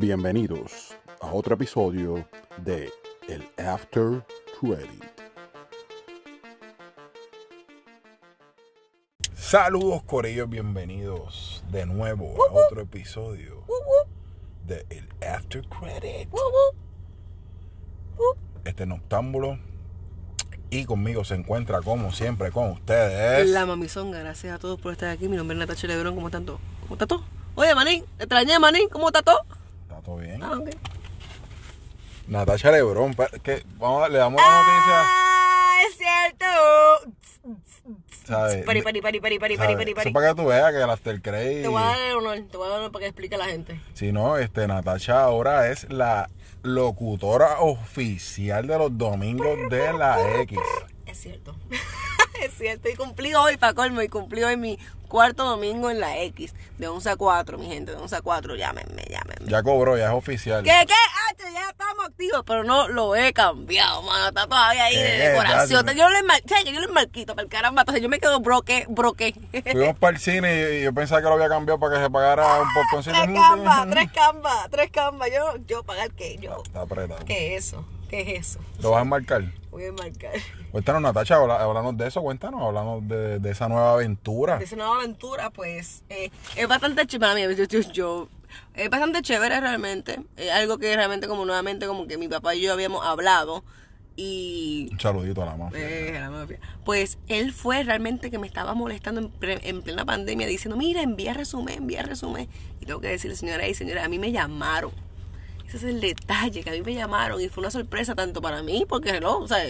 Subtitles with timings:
[0.00, 2.90] Bienvenidos a otro episodio de
[3.28, 4.24] El After
[4.58, 5.04] Credit.
[9.34, 13.62] Saludos Corillos, bienvenidos de nuevo a otro episodio
[14.64, 16.30] de El After Credit.
[18.64, 19.58] Este noctámbulo
[20.70, 23.50] y conmigo se encuentra como siempre con ustedes.
[23.50, 25.28] La mamizonga, gracias a todos por estar aquí.
[25.28, 26.60] Mi nombre es Natacha Lebrón, ¿cómo están todos?
[26.84, 27.22] ¿Cómo está todo?
[27.54, 29.40] Oye, Manín, te extrañé, Manín, ¿cómo está todo?
[30.50, 30.70] Ah, ok.
[32.26, 35.02] Natasha Lebrón, que vamos, le damos la noticia.
[35.04, 36.46] Ah, es cierto.
[38.24, 38.64] ¿sabes?
[38.64, 39.76] Pari, pari, pari, pari, pari, pari, ¿sabes?
[39.76, 40.12] pari, Eso pari.
[40.12, 41.62] para que tú veas que el After Credit.
[41.62, 43.34] Te voy a dar el honor, te voy a dar el honor para que explique
[43.34, 43.80] a la gente.
[43.94, 46.30] Si no, este, Natasha ahora es la
[46.62, 50.58] locutora oficial de los domingos de la X.
[51.06, 51.56] Es cierto.
[52.44, 52.88] es cierto.
[52.88, 56.54] Y cumplí hoy, para colmo, y cumplí hoy mi cuarto domingo en la X.
[56.78, 58.56] De 11 a 4, mi gente, de 11 a 4.
[58.56, 59.50] Llámenme, llámenme.
[59.50, 60.62] Ya cobró, ya es oficial.
[60.62, 60.94] ¿Qué, qué?
[60.94, 64.28] Ah, ya estamos activos, pero no lo he cambiado, mano.
[64.28, 65.28] Está todavía ahí de ¿Qué?
[65.28, 65.86] decoración.
[65.96, 66.40] Yo le mar...
[66.46, 67.82] ¿sabes que Yo le marquito para el caramba.
[67.82, 69.34] Entonces yo me quedo broque, broque.
[69.72, 72.62] Fuimos para el cine y yo pensaba que lo había cambiado para que se pagara
[72.62, 75.30] un poco tres cambas, tres cambas, tres cambas.
[75.32, 76.62] Yo, yo pagar qué, yo.
[76.64, 77.24] Está apretado.
[77.24, 77.84] ¿Qué es eso?
[78.08, 78.60] ¿Qué es eso?
[78.80, 79.44] ¿Lo vas a marcar?
[79.70, 80.32] Voy a marcar.
[80.72, 84.58] Cuéntanos, Natacha, háblanos de eso, cuéntanos, háblanos de, de esa nueva aventura.
[84.60, 87.54] Es una aventura, pues, eh, es bastante chévere.
[87.56, 88.28] Yo, yo, yo-
[88.74, 90.20] es bastante chévere realmente.
[90.36, 93.62] Es algo que realmente como nuevamente como que mi papá y yo habíamos hablado.
[94.16, 95.78] Y Un saludito a la mafia.
[95.80, 96.58] Eh, la mafia.
[96.84, 101.00] Pues él fue realmente que me estaba molestando en, pre- en plena pandemia diciendo, mira,
[101.02, 102.48] envía resumen, envía resumen.
[102.80, 104.90] Y tengo que decirle, señora y señora, a mí me llamaron.
[105.70, 108.60] Ese es el detalle, que a mí me llamaron y fue una sorpresa tanto para
[108.60, 109.62] mí, porque no, o sea,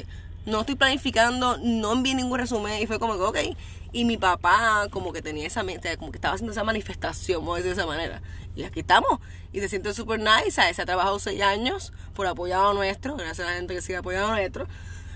[0.46, 3.58] no estoy planificando, no envié ningún resumen y fue como que, ok.
[3.92, 7.56] Y mi papá como que tenía esa mente, como que estaba haciendo esa manifestación, vamos
[7.56, 8.22] a decir de esa manera.
[8.56, 9.20] Y aquí estamos.
[9.52, 10.76] Y se siente súper nice, ¿sabes?
[10.76, 14.28] Se ha trabajado seis años por apoyado nuestro, gracias a la gente que sigue apoyando
[14.28, 14.68] nuestro.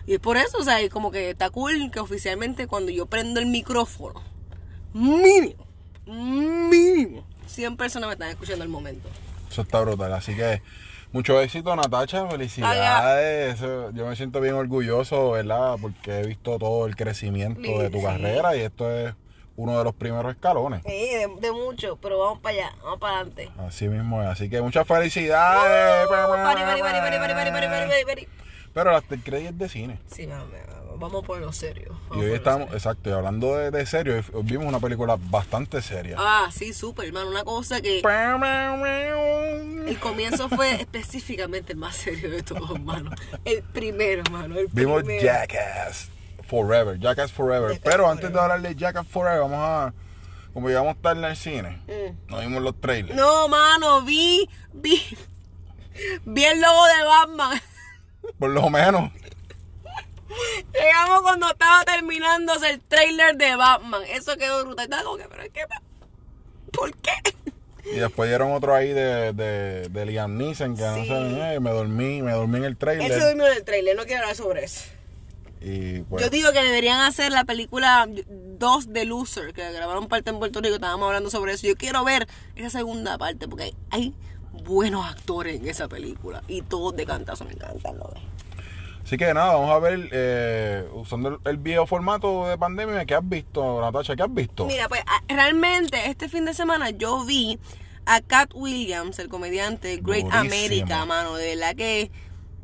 [0.06, 3.06] Y es por eso, o sea, y como que está cool que oficialmente cuando yo
[3.06, 4.22] prendo el micrófono,
[4.92, 5.66] mínimo,
[6.04, 9.08] mínimo, 100 personas me están escuchando al momento.
[9.54, 10.12] Eso está brutal.
[10.12, 10.62] Así que
[11.12, 12.26] mucho éxito, Natacha.
[12.28, 13.54] Felicidades.
[13.54, 15.76] Eso- yo me siento bien orgulloso, ¿verdad?
[15.80, 18.04] Porque he visto todo el crecimiento de tu Sí.
[18.04, 19.14] carrera y esto es
[19.56, 20.82] uno de los primeros escalones.
[20.84, 23.48] Sí, de, de mucho, pero vamos para allá, vamos para adelante.
[23.64, 24.28] Así mismo es.
[24.28, 26.08] Así que muchas felicidades.
[28.74, 30.00] Pero el after credit es de cine.
[30.12, 30.48] Sí, vamos,
[30.98, 31.96] vamos por lo serio.
[32.16, 36.16] Y hoy estamos, exacto, hablando de, de serio, hoy vimos una película bastante seria.
[36.18, 37.30] Ah, sí, súper, hermano.
[37.30, 38.00] Una cosa que.
[38.00, 43.12] el comienzo fue específicamente el más serio de todos, hermano.
[43.44, 44.56] El primero, hermano.
[44.72, 45.04] Vimos.
[45.22, 46.08] Jackass
[46.48, 46.98] Forever.
[46.98, 47.80] Jackass Forever.
[47.82, 49.94] Pero antes de hablar de Jackass Forever, vamos a
[50.52, 52.14] como llegamos tarde al cine, eh.
[52.28, 53.16] nos vimos los trailers.
[53.16, 55.02] No, mano, vi, vi,
[56.24, 57.60] vi el logo de Batman.
[58.38, 59.10] Por lo menos.
[60.72, 64.02] Llegamos cuando estaba terminándose el trailer de Batman.
[64.10, 64.84] Eso quedó brutal.
[64.84, 65.60] Estaba como que, pero es que,
[66.72, 67.12] ¿por qué?
[67.92, 71.06] Y después dieron otro ahí de, de, de Liam Neeson, que no Sí.
[71.06, 73.20] sé, eh, me dormí, me dormí en el Él se trailer.
[73.20, 74.84] durmió en el trailer, no quiero hablar sobre eso.
[75.60, 80.30] Y pues, Yo digo que deberían hacer la película 2 de Loser, que grabaron parte
[80.30, 81.66] en Puerto Rico, estábamos hablando sobre eso.
[81.66, 84.14] Yo quiero ver esa segunda parte, porque hay, hay
[84.62, 86.42] buenos actores en esa película.
[86.48, 88.22] Y todos de cantazo me encantan, lo ves.
[89.04, 93.28] así que nada, vamos a ver, eh, usando el, viejo formato de pandemia, ¿qué has
[93.28, 94.16] visto, Natacha?
[94.16, 94.66] ¿Qué has visto?
[94.66, 97.58] Mira, pues a- realmente este fin de semana yo vi
[98.06, 100.40] a Cat Williams, el comediante Great Durísimo.
[100.40, 101.34] America, mano.
[101.36, 102.10] De verdad que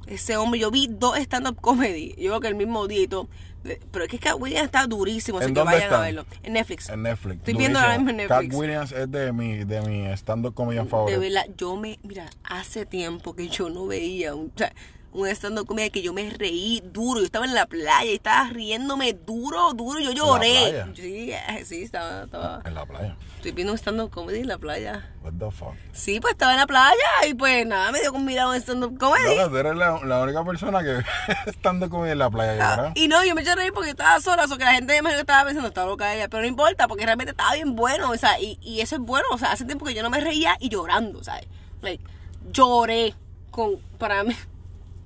[0.06, 2.14] ese hombre, yo vi dos stand-up comedy.
[2.18, 3.28] Yo creo que el mismo día y todo.
[3.64, 6.00] De- Pero es que Cat Williams está durísimo, así ¿En que vayan a están?
[6.02, 6.24] verlo.
[6.42, 6.88] En Netflix.
[6.88, 7.36] En Netflix.
[7.38, 8.54] Estoy viendo ahora mismo en Cat Netflix.
[8.58, 11.20] Williams es de mi, de mi stand-up comedian De favorito.
[11.20, 14.72] verdad, yo me, mira, hace tiempo que yo no veía un, o sea,
[15.12, 17.20] un stand-up comedy que yo me reí duro.
[17.20, 20.00] Yo estaba en la playa y estaba riéndome duro, duro.
[20.00, 20.52] Yo lloré.
[20.70, 20.88] playa?
[20.94, 22.62] Sí, eh, sí, estaba, estaba.
[22.64, 23.16] En la playa.
[23.36, 25.10] Estoy viendo un stand-up comedy en la playa.
[25.22, 25.74] What the fuck.
[25.92, 26.94] Sí, pues estaba en la playa
[27.28, 29.36] y pues nada, me dio con mirar un stand-up comedy.
[29.36, 31.02] No, tú eres la, la única persona que
[31.50, 34.20] estando comida en la playa, Ah, y no, yo me eché a reír porque estaba
[34.20, 37.04] sola, o que la gente me estaba pensando, estaba loca ella, pero no importa, porque
[37.04, 39.84] realmente estaba bien bueno, o sea, y, y eso es bueno, o sea, hace tiempo
[39.86, 41.46] que yo no me reía y llorando, ¿sabes?
[41.82, 42.04] Like,
[42.52, 43.14] lloré
[43.50, 44.34] con, para mí,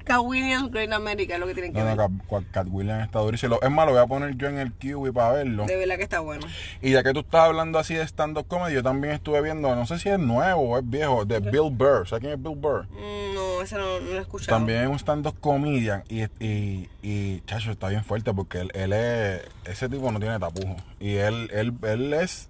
[0.04, 2.10] Cat Williams, Great America, es lo que tienen que No, no, ver.
[2.30, 3.58] Cat, Cat Williams está durísimo.
[3.62, 5.66] Es más, lo voy a poner yo en el QB para verlo.
[5.66, 6.46] De verdad que está bueno.
[6.82, 9.86] Y ya que tú estás hablando así de stand-up comedy, yo también estuve viendo, no
[9.86, 12.06] sé si es nuevo o es viejo, de Bill Burr.
[12.06, 12.86] ¿Sabes quién es Bill Burr?
[12.90, 14.56] Mm, No, ese no, no lo he escuchado.
[14.56, 18.92] También es un stand-up comedian y, y, y, chacho, está bien fuerte porque él, él
[18.92, 20.76] es, ese tipo no tiene tapujo.
[21.00, 22.48] Y él, él, él es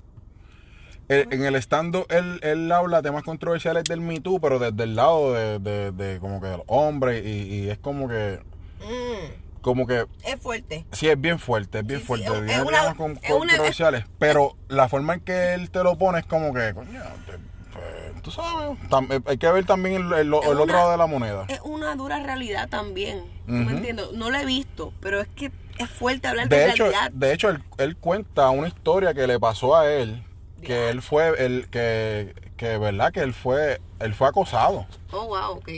[1.08, 4.96] eh, en el estando él, él habla temas controversiales del Me Too, pero desde el
[4.96, 8.40] lado de, de, de como que del hombre y, y es como que
[8.80, 10.84] Mm, como que es fuerte.
[10.92, 14.04] sí es bien fuerte, es bien Sí, sí, fuerte, es- una- con- es una- controversiales,
[14.18, 17.38] pero la forma en que él te lo pone es como que, coño, te-
[17.72, 18.76] pues, tú sabes,
[19.10, 21.46] eh, hay que ver también el, el- otro una- lado de la moneda.
[21.48, 23.20] Es una dura realidad también.
[23.46, 23.62] ¿tú Ujú.
[23.64, 24.12] ¿Me entiendes?
[24.12, 27.10] No lo he visto, pero es que es fuerte hablar de, De hecho, realidad.
[27.12, 30.22] de hecho él, él cuenta una historia que le pasó a él,
[30.64, 34.86] que él fue, el que, que verdad que él fue, él fue acosado.
[35.12, 35.68] Oh, wow, ok.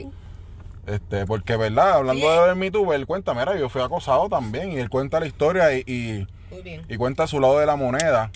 [0.86, 2.48] Este, porque verdad, hablando Oye.
[2.48, 5.76] de mi tubo, él cuenta, mira, yo fui acosado también, y él cuenta la historia
[5.76, 6.84] y, y, Muy bien.
[6.88, 8.30] y cuenta su lado de la moneda.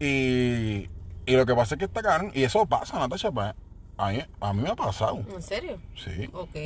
[0.00, 0.88] Y,
[1.26, 3.52] y lo que pasa es que está caro, y eso pasa, Natasha, pues,
[3.98, 5.20] a mí, a mí me ha pasado.
[5.34, 5.78] ¿En serio?
[5.96, 6.56] Sí, Ok,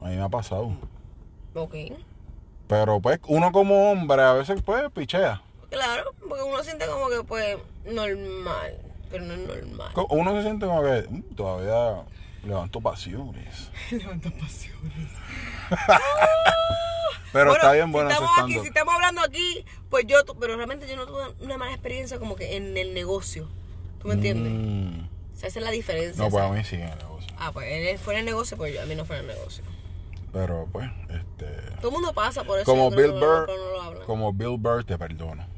[0.00, 0.72] a mí me ha pasado.
[1.54, 1.74] ok.
[2.68, 5.40] Pero pues uno como hombre a veces pues pichea.
[5.76, 8.78] Claro, porque uno siente como que, pues, normal.
[9.10, 9.92] Pero no es normal.
[10.08, 12.02] Uno se siente como que "Mm, todavía
[12.44, 13.70] levanto pasiones.
[13.90, 15.10] Levanta pasiones.
[17.32, 20.88] Pero está bien bueno si estamos aquí, Si estamos hablando aquí, pues yo, pero realmente
[20.88, 23.46] yo no tuve una mala experiencia como que en el negocio.
[24.00, 24.52] ¿Tú me entiendes?
[24.52, 25.04] Mm.
[25.34, 26.24] O sea, esa es la diferencia.
[26.24, 27.34] No, pues a mí sí en el negocio.
[27.38, 29.62] Ah, pues en el, fuera el negocio, pues yo, a mí no fuera el negocio.
[30.32, 31.46] Pero pues, este.
[31.80, 32.64] Todo el mundo pasa por eso.
[32.70, 35.55] Como Bill Burr, no como Bill Burr te perdono.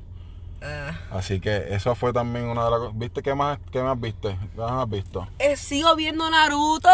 [0.60, 0.93] Ah.
[1.12, 2.99] Así que eso fue también una de las cosas.
[2.99, 4.37] ¿Viste qué más, qué más viste?
[4.55, 5.26] ¿Qué más has visto?
[5.38, 6.88] Eh, sigo viendo Naruto.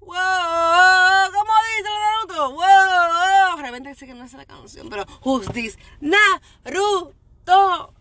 [0.00, 2.52] Wow, ¿cómo dice Naruto?
[2.52, 5.78] Wow, realmente sé que no es la canción, pero who's this?
[6.00, 7.92] Naruto.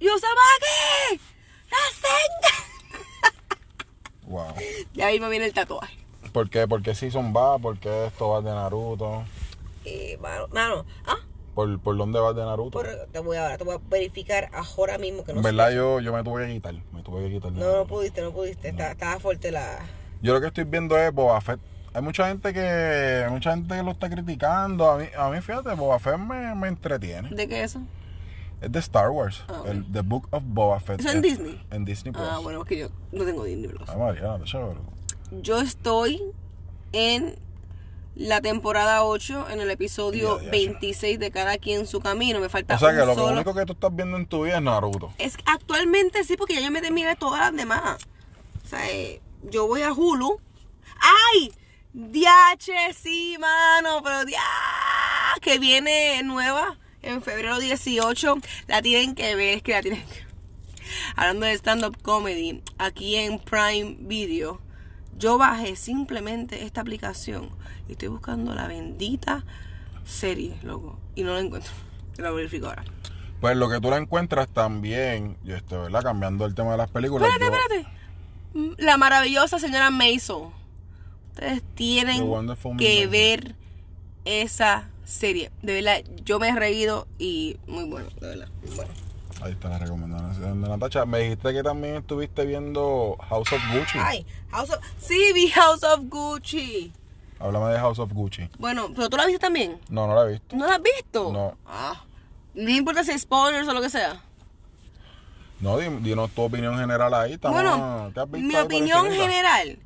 [0.00, 1.20] Yuzumaki.
[1.70, 2.68] Rasengan.
[4.28, 4.54] Wow.
[4.92, 5.96] Ya ahí me viene el tatuaje.
[6.32, 6.68] ¿Por qué?
[6.68, 7.58] ¿Por qué Season va?
[7.58, 9.24] ¿Por qué esto va de Naruto?
[9.86, 11.16] Eh, mano, mano, ah,
[11.58, 12.70] ¿Por, por dónde vas de Naruto?
[12.70, 15.50] por- te voy a te voy a verificar ahora mismo que no en sé.
[15.50, 16.74] verdad yo, yo me tuve que quitar.
[16.92, 17.50] Me tuve que quitar.
[17.50, 18.68] de No, no pudiste, no pudiste.
[18.68, 19.80] Está- Estaba fuerte la.
[20.22, 21.58] Yo lo que estoy viendo es Boba Fett.
[21.94, 22.60] Hay mucha gente que
[23.26, 24.88] hay mucha gente que lo está criticando.
[24.88, 27.30] A mí, a mí fíjate, Boba Fett me, me entretiene.
[27.30, 27.80] ¿De qué es eso?
[28.60, 29.42] Es de Star Wars.
[29.48, 31.00] Ah, el, The Book of Boba Fett.
[31.00, 31.60] ¿Eso en Es- Disney?
[31.72, 32.24] En Disney Plus.
[32.24, 33.88] Ah, bueno, es que yo no tengo Disney Plus.
[33.88, 36.22] Ah, María, Natasha, pero- Yo estoy
[36.92, 37.34] en
[38.18, 40.50] la temporada 8, en el episodio Ya, ya, ya.
[40.50, 42.40] 26 de Cada quien su camino.
[42.40, 43.34] Me falta O sea que lo solo.
[43.36, 45.12] único que tú estás viendo en tu vida es Naruto.
[45.18, 47.98] Es actualmente sí, porque ya yo me terminé todas las demás.
[48.64, 50.40] O sea, eh, yo voy a Hulu.
[51.32, 51.52] ¡Ay!
[51.94, 54.42] DH, sí, mano, pero dia
[55.40, 58.36] que viene nueva en febrero 18.
[58.66, 60.28] La tienen que ver, es que la tienen que ver.
[61.16, 64.60] Hablando de stand-up comedy, aquí en Prime Video,
[65.18, 67.50] yo bajé simplemente esta aplicación
[67.88, 69.44] y estoy buscando la bendita
[70.04, 71.72] serie, loco, y no la encuentro.
[72.16, 72.84] Te la verifico ahora.
[73.40, 76.02] Pues lo que tú la encuentras también, yo estoy, ¿verdad?
[76.02, 77.28] Cambiando el tema de las películas.
[77.30, 77.98] Espérate, yo- espérate.
[78.54, 80.50] Mm, La maravillosa señora Mason.
[81.30, 82.26] Ustedes tienen
[82.78, 83.54] que ver
[84.24, 85.52] esa serie.
[85.62, 88.48] De verdad, yo me he reído y muy bueno, de verdad.
[88.66, 88.92] muy Bueno.
[89.42, 91.06] Ahí está la recomendación de Natacha.
[91.06, 93.98] Me dijiste que también estuviste viendo House of Gucci.
[94.02, 94.78] Ay, House of...
[95.00, 96.92] Sí, vi House of Gucci.
[97.38, 98.48] Háblame de House of Gucci.
[98.58, 99.78] Bueno, pero tú la viste también.
[99.88, 100.56] No, no la he visto.
[100.56, 101.32] ¿No la has visto?
[101.32, 101.56] No.
[101.66, 102.02] Ah.
[102.54, 104.20] No importa si es spoilers o lo que sea.
[105.60, 107.34] No, di- dinos tu opinión general ahí.
[107.34, 109.78] Estamos, Bueno, ¿qué has visto mi opinión general.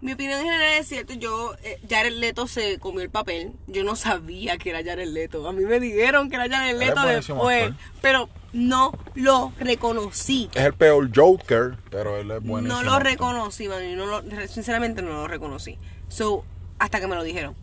[0.00, 3.52] Mi opinión general es cierto, yo, eh, Jared Leto se comió el papel.
[3.66, 5.48] Yo no sabía que era Jared Leto.
[5.48, 7.72] A mí me dijeron que era Jared Leto después.
[8.02, 10.50] Pero no lo reconocí.
[10.54, 12.82] Es el peor Joker, pero él es buenísimo.
[12.82, 13.82] No lo reconocí, mano.
[13.84, 15.78] yo no lo- sinceramente no lo reconocí.
[16.08, 16.44] So,
[16.78, 17.54] hasta que me lo dijeron.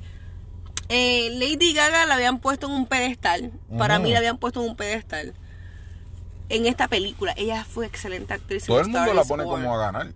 [0.89, 3.51] Eh, Lady Gaga la habían puesto en un pedestal.
[3.77, 5.34] Para mí la habían puesto en un pedestal.
[6.50, 7.34] En esta película.
[7.38, 8.63] Ella fue excelente actriz.
[8.63, 10.13] en Todo el mundo la pone como a ganar.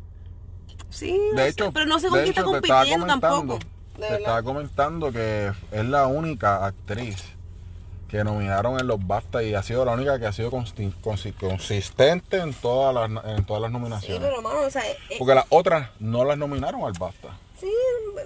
[0.89, 2.79] Sí, no De sé, hecho, pero no sé con de quién está hecho, te estaba
[2.85, 3.59] compitiendo tampoco.
[3.99, 7.23] Te estaba comentando que es la única actriz
[8.07, 10.93] que nominaron en los BAFTA y ha sido la única que ha sido consi-
[11.41, 14.19] consistente en todas las, en todas las Sí, nominaciones.
[14.21, 17.29] pero mano, o sea, eh, Porque las otras no las nominaron al BAFTA.
[17.59, 17.67] Sí,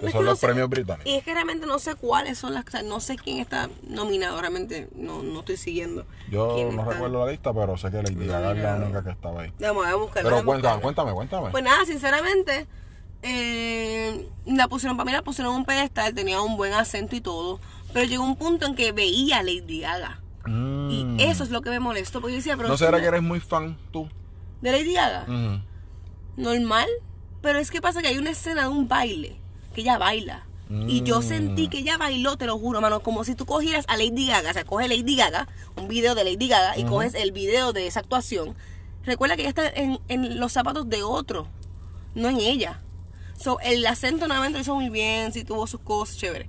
[0.00, 0.46] son que no los sé.
[0.46, 1.06] premios británicos.
[1.06, 3.68] Y es que realmente no sé cuáles son las, o sea, no sé quién está
[3.86, 6.06] nominado, realmente no, no estoy siguiendo.
[6.30, 6.92] Yo no está.
[6.92, 9.52] recuerdo la lista, pero sé que Lady Gaga es la única que estaba ahí.
[9.60, 10.30] Vamos a buscarla.
[10.30, 11.50] Pero cuéntame, cuéntame, cuéntame.
[11.50, 12.66] Pues nada, sinceramente,
[13.22, 17.20] eh, la pusieron para mí, la pusieron en un pedestal, tenía un buen acento y
[17.20, 17.60] todo.
[17.92, 20.20] Pero llegó un punto en que veía a Lady Gaga.
[20.46, 20.90] Mm.
[21.20, 22.20] Y eso es lo que me molestó.
[22.20, 22.68] Porque yo decía, pero.
[22.68, 24.08] ¿No será que eres muy fan tú?
[24.60, 25.24] ¿De Lady Gaga?
[25.28, 25.60] Ujú.
[26.36, 26.88] Normal.
[27.42, 29.36] Pero es que pasa que hay una escena de un baile.
[29.74, 30.46] Que ella baila.
[30.88, 31.22] Y yo Mm.
[31.22, 34.50] sentí que ella bailó, te lo juro, mano, como si tú cogieras a Lady Gaga,
[34.50, 35.46] o sea, coges Lady Gaga,
[35.76, 38.54] un video de Lady Gaga, y coges el video de esa actuación,
[39.04, 41.48] Recuerda que ella está en, en los zapatos de otro,
[42.14, 42.80] no en ella.
[43.36, 46.48] So, el acento nuevamente lo hizo muy bien, sí tuvo sus cosas, chévere.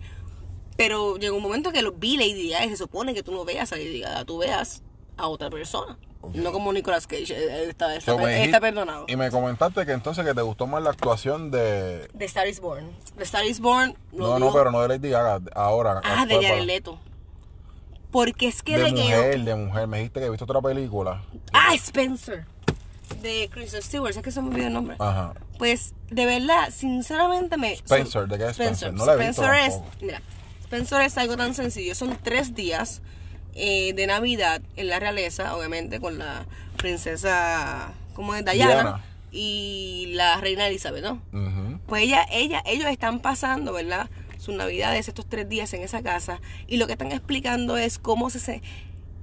[0.78, 3.44] Pero llegó un momento que lo vi Lady Gaga y se supone que tú no
[3.44, 4.84] veas a Lady Gaga, tú veas
[5.18, 5.98] a otra persona.
[6.34, 9.06] No como Nicolas Cage, él está, está, So, dijiste- está perdonado.
[9.08, 12.08] Y me comentaste que entonces que te gustó más la actuación de...
[12.18, 12.92] The Star is Born.
[13.18, 16.02] The Star is Born lo No, no, pero no de Lady Gaga, ahora.
[16.04, 17.00] Ah, de Jared Leto.
[18.12, 19.04] Porque es que De quedó...
[19.04, 19.88] mujer, de mujer.
[19.88, 21.24] Me dijiste que viste otra película.
[21.52, 22.46] Ah, Spencer.
[23.22, 24.96] De Kristen Stewart, es que se me olvidó el nombre.
[25.00, 25.34] Ajá.
[25.58, 27.74] Pues, de verdad, sinceramente me...
[27.74, 28.94] Spencer, ¿de qué es Spencer?
[28.94, 30.02] No la he visto Spencer es...
[30.02, 30.22] Mira,
[30.62, 31.96] Spencer es algo tan sencillo.
[31.96, 33.02] Son tres días
[33.56, 36.46] eh, de Navidad en la realeza, obviamente, con la
[36.78, 37.94] princesa...
[38.14, 38.46] ¿Cómo es?
[38.46, 38.74] Diana.
[38.74, 39.04] Diana.
[39.32, 41.20] Y la reina Elizabeth, ¿no?
[41.88, 44.10] Pues ella, ella, ellos están pasando, ¿verdad?
[44.38, 46.40] Sus navidades, estos tres días en esa casa.
[46.68, 48.40] Y lo que están explicando es cómo se...
[48.40, 48.62] se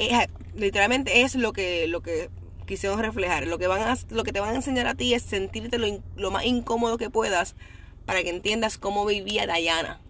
[0.00, 2.30] eh, literalmente es lo que, lo que
[2.66, 3.46] quisieron reflejar.
[3.46, 5.86] Lo que, van a, lo que te van a enseñar a ti es sentirte lo,
[5.86, 7.54] in- lo más incómodo que puedas
[8.06, 10.00] para que entiendas cómo vivía Diana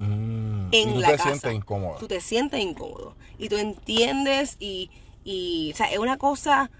[0.00, 0.27] Mm.
[0.72, 1.28] En y tú la te casa.
[1.30, 1.98] sientes incómoda.
[1.98, 3.14] Tú te sientes incómodo.
[3.38, 4.90] Y tú entiendes y,
[5.24, 6.70] y o sea, es una cosa,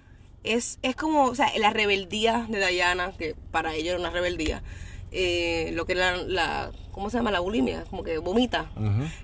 [0.45, 4.63] es, es como, o sea, la rebeldía de Diana, que para ella era una rebeldía.
[5.11, 7.31] eh, lo que es la, la, ¿cómo se llama?
[7.31, 8.71] La bulimia, como que vomita.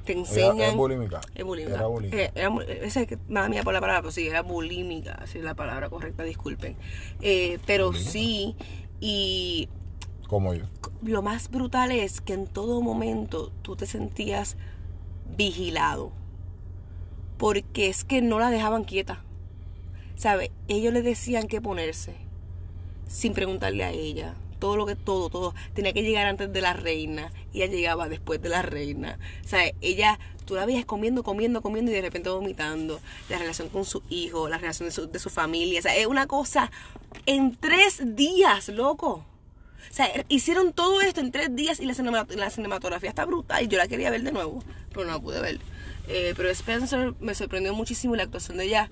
[0.04, 0.60] Te enseñan.
[0.70, 1.20] Es bulímica.
[1.34, 1.76] Es bulímica.
[1.76, 2.22] Era bulímica.
[2.22, 2.50] Eh, era
[2.82, 5.54] esa es que, mala mía por la palabra, pero sí, era bulímica, así es la
[5.54, 6.76] palabra correcta, disculpen.
[7.20, 8.10] Eh, pero Bulímica.
[8.12, 8.56] sí,
[9.00, 9.68] y
[10.34, 10.64] Como yo.
[11.04, 14.56] lo más brutal es que en todo momento tú te sentías
[15.36, 16.10] vigilado.
[17.38, 19.22] Porque es que no la dejaban quieta.
[20.16, 20.50] ¿Sabe?
[20.66, 22.16] Ellos le decían qué ponerse.
[23.06, 24.34] Sin preguntarle a ella.
[24.58, 25.54] Todo lo que, todo, todo.
[25.72, 27.30] Tenía que llegar antes de la reina.
[27.52, 29.20] Ella llegaba después de la reina.
[29.46, 29.76] ¿Sabe?
[29.82, 32.98] Ella, tú la veías comiendo, comiendo, comiendo y de repente vomitando.
[33.28, 35.78] La relación con su hijo, la relación de su, de su familia.
[35.78, 36.72] O sea, es una cosa
[37.24, 39.24] en tres días, loco.
[39.90, 43.62] O sea, hicieron todo esto en tres días y la, cinema- la cinematografía está brutal.
[43.64, 44.62] Y yo la quería ver de nuevo,
[44.92, 45.60] pero no la pude ver.
[46.08, 48.90] Eh, pero Spencer me sorprendió muchísimo la actuación de ella,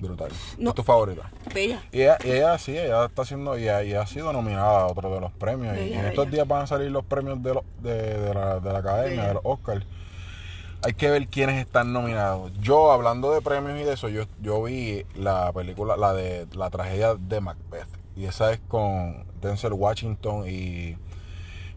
[0.00, 0.32] Brutal.
[0.58, 0.70] No.
[0.70, 1.30] ¿Es tu favorita?
[1.54, 1.80] bella.
[1.92, 5.14] Y ella, y ella sí, ella está haciendo, y ella, ha sido nominada a otro
[5.14, 5.74] de los premios.
[5.76, 8.58] y Bella, en estos días van a salir los premios de, los- de, de la,
[8.60, 9.28] de la academia, Bella.
[9.28, 9.86] de los Oscars.
[10.82, 12.52] Hay que ver quiénes están nominados.
[12.60, 16.68] Yo, hablando de premios y de eso, yo, yo vi la película, la de la
[16.68, 17.86] tragedia de Macbeth.
[18.16, 20.96] Y esa es con Denzel Washington y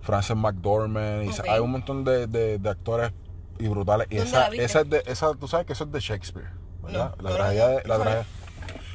[0.01, 1.23] Frances McDormand.
[1.25, 3.11] Y hay un montón de, de- de actores
[3.59, 4.07] y brutales.
[4.09, 6.49] Y ¿Dónde esa, esa es de, esa, tú sabes que eso es de Shakespeare,
[6.83, 7.15] ¿verdad?
[7.17, 8.25] No, la tragedia de, la tragedia.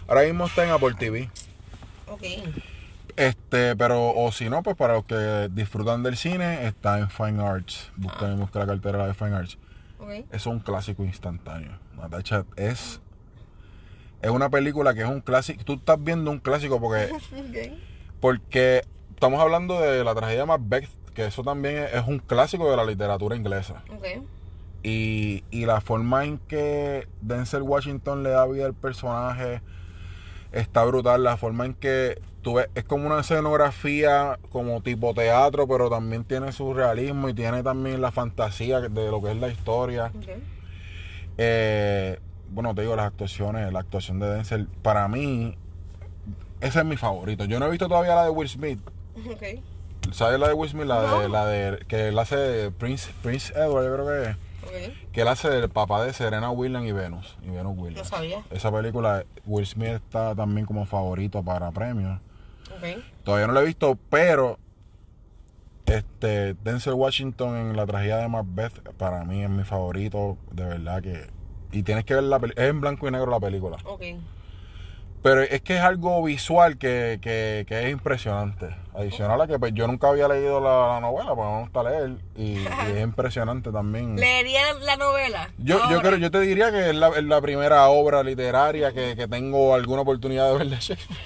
[0.09, 1.31] Ahora mismo está en Apple TV.
[2.09, 2.23] Ok.
[3.17, 7.43] Este, pero, o si no, pues para los que disfrutan del cine, está en Fine
[7.43, 7.91] Arts.
[7.97, 9.59] Busquen, busquen la cartera de Fine Arts.
[10.31, 11.79] Es un clásico instantáneo.
[11.97, 13.01] Natacha es.
[14.23, 15.65] Es una película que es un clásico.
[15.65, 17.11] Tú estás viendo un clásico porque.
[18.21, 22.71] Porque estamos hablando de la tragedia de Macbeth, que eso también es, es un clásico
[22.71, 23.83] de la literatura inglesa.
[23.91, 24.23] Ok.
[24.85, 29.61] Y, y la forma en que Denzel Washington le da vida al personaje
[30.53, 31.25] está brutal.
[31.25, 36.23] La forma en que tú ves, es como una escenografía como tipo teatro, pero también
[36.23, 40.13] tiene su realismo y tiene también la fantasía de lo que es la historia.
[40.15, 40.29] Ok.
[41.39, 42.21] Eh,
[42.53, 45.57] bueno, te digo, las actuaciones, la actuación de Denzel, para mí,
[46.61, 47.45] ese es mi favorito.
[47.45, 48.79] Yo no he visto todavía la de Will Smith.
[50.13, 50.87] ¿Sabes la de Will Smith?
[50.87, 54.37] La de, la de que él hace de Prince, Prince Edward, yo creo que es.
[54.65, 55.13] Ok.
[55.13, 57.37] Que él hace del papá de Serena Williams y Venus.
[57.43, 58.11] Y Venus Williams.
[58.11, 58.43] No sabía.
[58.51, 62.21] Esa película, Will Smith está también como favorito para premios.
[63.23, 64.59] Todavía no lo he visto, pero
[65.87, 71.03] este Denzel Washington en la tragedia de Macbeth para mí es mi favorito, de verdad
[71.03, 71.27] que
[71.73, 74.03] y tienes que ver la película, es en blanco y negro la película, Ok.
[75.23, 78.77] pero es que es algo visual que, que, que es impresionante.
[78.95, 82.11] Adicional a que pues, yo nunca había leído la, la novela, pues me gusta leer
[82.37, 84.17] y, y es impresionante también.
[84.17, 85.51] ¿Leería la novela?
[85.57, 89.17] Yo, yo, creo, yo te diría que es la, es la primera obra literaria que,
[89.17, 91.19] que tengo alguna oportunidad de ver de Shakespeare.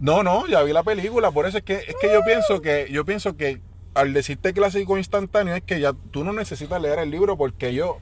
[0.00, 2.88] No, no, ya vi la película, por eso es que es que yo pienso que
[2.90, 3.60] yo pienso que
[3.94, 7.96] al decirte clásico instantáneo es que ya tú no necesitas leer el libro porque ellos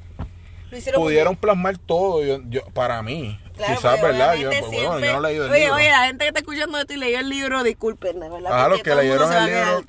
[0.70, 3.38] Lo hicieron muy pudieron plasmar todo yo, yo- para mí.
[3.56, 4.34] Claro, Quizás, ¿verdad?
[4.36, 5.74] Yo, obviamente bueno, yo no he leído el oye, libro.
[5.74, 8.40] Oye, la gente que está escuchando esto y leyó el libro, disculpen, ¿verdad?
[8.50, 9.84] Ah, los que leyeron el libro,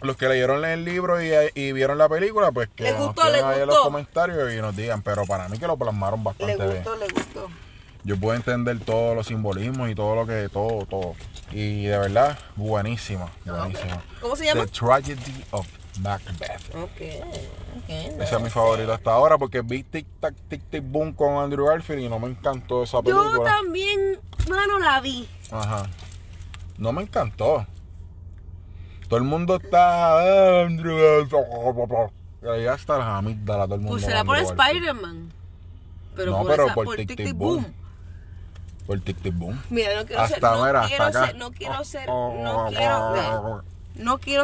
[0.00, 3.28] los que leyeron el libro y, y vieron la película, pues que ¿Les nos gustó?
[3.30, 3.82] ¿Les ahí en los gustó?
[3.82, 6.68] comentarios y nos digan, pero para mí que lo plasmaron bastante bien.
[6.76, 7.48] gustó, le gustó.
[8.04, 11.14] Yo puedo entender todos los simbolismos y todo lo que, todo, todo.
[11.52, 14.02] Y de verdad, buenísima, buenísima.
[14.22, 14.64] ¿Cómo se llama?
[14.64, 15.66] The Tragedy of
[15.98, 16.74] Macbeth.
[16.76, 17.00] Ok,
[17.76, 17.88] ok.
[17.88, 21.66] Esa es mi favorita hasta ahora porque vi Tic Tac Tic Tic Boom con Andrew
[21.66, 23.44] Garfield y no me encantó esa Yo película.
[23.44, 25.28] también mano, la vi.
[25.50, 25.84] Ajá.
[26.78, 27.66] No me encantó.
[29.08, 30.20] Todo el mundo está.
[30.62, 33.92] Ahí hasta las amígdalas, todo el mundo.
[33.94, 34.38] Pues será por.
[34.38, 35.32] Spider-Man.
[36.16, 37.62] Pero No, por, pero esa- por por Tic Tic Boom.
[37.62, 37.74] Boom.
[38.86, 39.62] Por tic tic boom.
[39.70, 41.26] Mira, no quiero ser, Hasta, no mira, quiero hasta acá.
[41.28, 43.64] ser, no quiero ser, no quiero, no quiero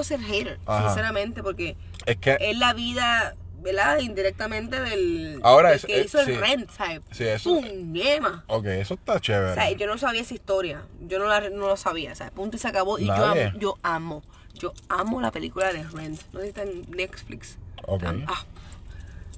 [0.02, 0.86] ser hater, Ajá.
[0.88, 1.76] sinceramente, porque
[2.06, 2.36] Es que.
[2.40, 3.98] es la vida, ¿verdad?
[3.98, 6.38] Indirectamente del, Ahora del es- que es- hizo el.
[6.40, 7.00] Rent, ¿sabes?
[7.10, 8.44] Sí, eso- Puñema.
[8.48, 9.54] Ok, eso está O chévere.
[9.54, 10.82] sea, yo no sabía esa historia.
[11.08, 12.12] Yo no, la, no lo sabía.
[12.12, 12.98] O sea, punto y se acabó.
[12.98, 14.22] Y yo amo, yo amo.
[14.54, 16.20] Yo amo la película de Rent.
[16.32, 17.58] No sé si está en Netflix.
[17.86, 18.04] Ok.
[18.26, 18.44] Ah,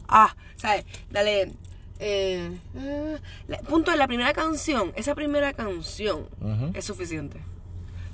[0.08, 0.84] ah, ¿sabes?
[1.10, 1.52] Dale.
[2.00, 4.92] Eh, eh, la- punto de la primera canción.
[4.94, 6.28] Esa primera canción
[6.74, 7.40] es suficiente.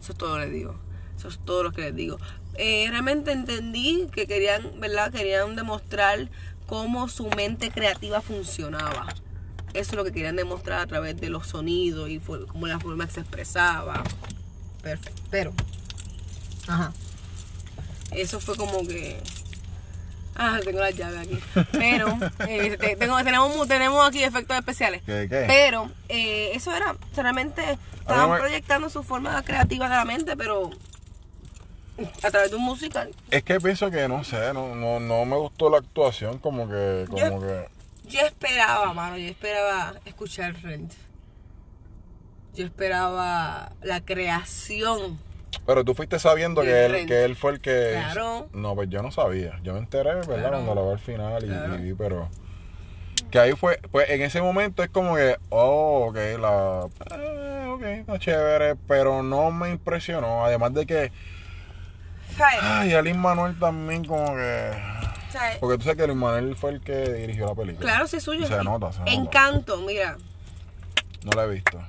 [0.01, 0.77] Eso es todo lo que les digo.
[1.25, 2.19] Eso es todo lo que les digo.
[2.57, 5.11] Eh, realmente entendí que querían, ¿verdad?
[5.11, 6.29] Querían demostrar
[6.67, 9.07] cómo su mente creativa funcionaba.
[9.73, 12.79] Eso es lo que querían demostrar a través de los sonidos y fue- cómo la
[12.79, 14.05] forma que se expresaba.
[14.83, 15.23] Perfecto.
[15.31, 15.53] Pero.
[16.69, 16.93] Ajá.
[18.13, 19.17] Eso fue como que.
[20.37, 21.39] Ah, tengo las llaves aquí.
[21.73, 25.03] Pero, eh, tengo, tenemos, tenemos aquí efectos especiales.
[25.07, 25.45] ¿Qué, qué?
[25.47, 30.71] Pero, eh, eso era, realmente estaban proyectando su forma creativa de la mente, pero
[32.23, 33.11] a través de un musical.
[33.31, 37.05] Es que pienso que no sé, no, no, no me gustó la actuación, como que,
[37.09, 37.69] como Yo- que.
[38.07, 40.93] Yo esperaba, mano, yo esperaba escuchar Rent.
[42.55, 45.19] Yo esperaba la creación.
[45.67, 47.93] Pero tú fuiste sabiendo que él, que él fue el que.
[47.95, 48.49] Claro.
[48.53, 49.59] No, pues yo no sabía.
[49.63, 50.27] Yo me enteré, ¿verdad?
[50.37, 50.51] Claro.
[50.65, 51.75] Cuando la vi al final y, Claro.
[51.77, 52.29] y vi, pero.
[53.31, 56.87] Que ahí fue, pues en ese momento es como que, oh, ok, la.
[57.17, 60.45] eh, ok, está chévere, pero no me impresionó.
[60.45, 61.13] Además de que.
[62.37, 62.59] ¿Sabes?
[62.63, 64.71] Ay, Alin Manuel también, como que.
[65.31, 65.57] ¿Sabes?
[65.59, 67.87] Porque tú sabes que Luis Manuel fue el que dirigió la película.
[67.91, 68.47] Claro, sí es suyo.
[68.47, 69.13] Se nota, se nota.
[69.13, 70.17] Encanto, mira.
[71.25, 71.81] No la he visto.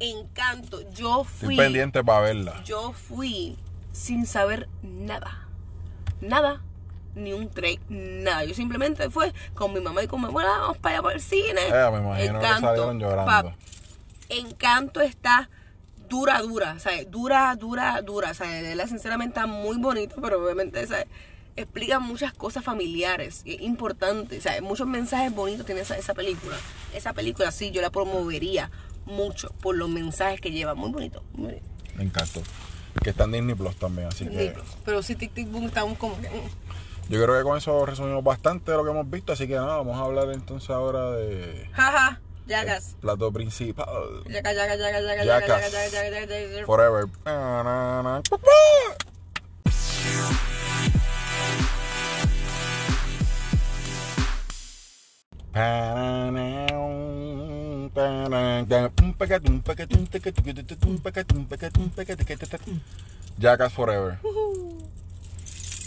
[0.00, 0.80] Encanto.
[0.92, 1.56] Yo Estoy fui.
[1.56, 2.62] pendiente para verla.
[2.64, 3.56] Yo fui
[3.92, 5.46] sin saber nada.
[6.20, 6.60] Nada.
[7.14, 8.44] Ni un tren, nada.
[8.44, 11.20] Yo simplemente fue con mi mamá y con mi abuela, vamos para allá para el
[11.20, 11.60] cine.
[11.68, 13.52] Eh, me imagino que salieron llorando.
[14.30, 15.50] Encanto está
[16.12, 17.10] dura, dura, ¿sabes?
[17.10, 18.62] Dura, dura, dura, ¿sabes?
[18.62, 21.06] De verdad, sinceramente está muy bonito, pero obviamente, ¿sabes?
[21.56, 24.60] Explica muchas cosas familiares, y es importante, ¿sabes?
[24.60, 26.54] Muchos mensajes bonitos tiene esa, esa película.
[26.94, 28.70] Esa película sí, yo la promovería
[29.06, 30.74] mucho por los mensajes que lleva.
[30.74, 31.66] Muy bonito, muy bonito.
[31.96, 32.42] Me encantó.
[33.02, 34.48] Que está en Disney Plus también, así que.
[34.48, 34.66] Libros.
[34.84, 37.08] Pero sí, Tic Tic Boom está un como mm.
[37.08, 39.78] Yo creo que con eso resumimos bastante de lo que hemos visto, así que nada,
[39.78, 42.94] vamos a hablar entonces ahora de Jaja, Jackass.
[42.94, 44.24] el plato principal.
[44.28, 45.26] Jackass, Jackass, Jackass, Jackass, Jackass.
[45.26, 46.66] Jackass, Jackass, Jackass, Jackass.
[46.66, 47.06] Forever.
[47.24, 48.22] Pa-na-na, um.
[63.38, 64.18] Jackass Forever.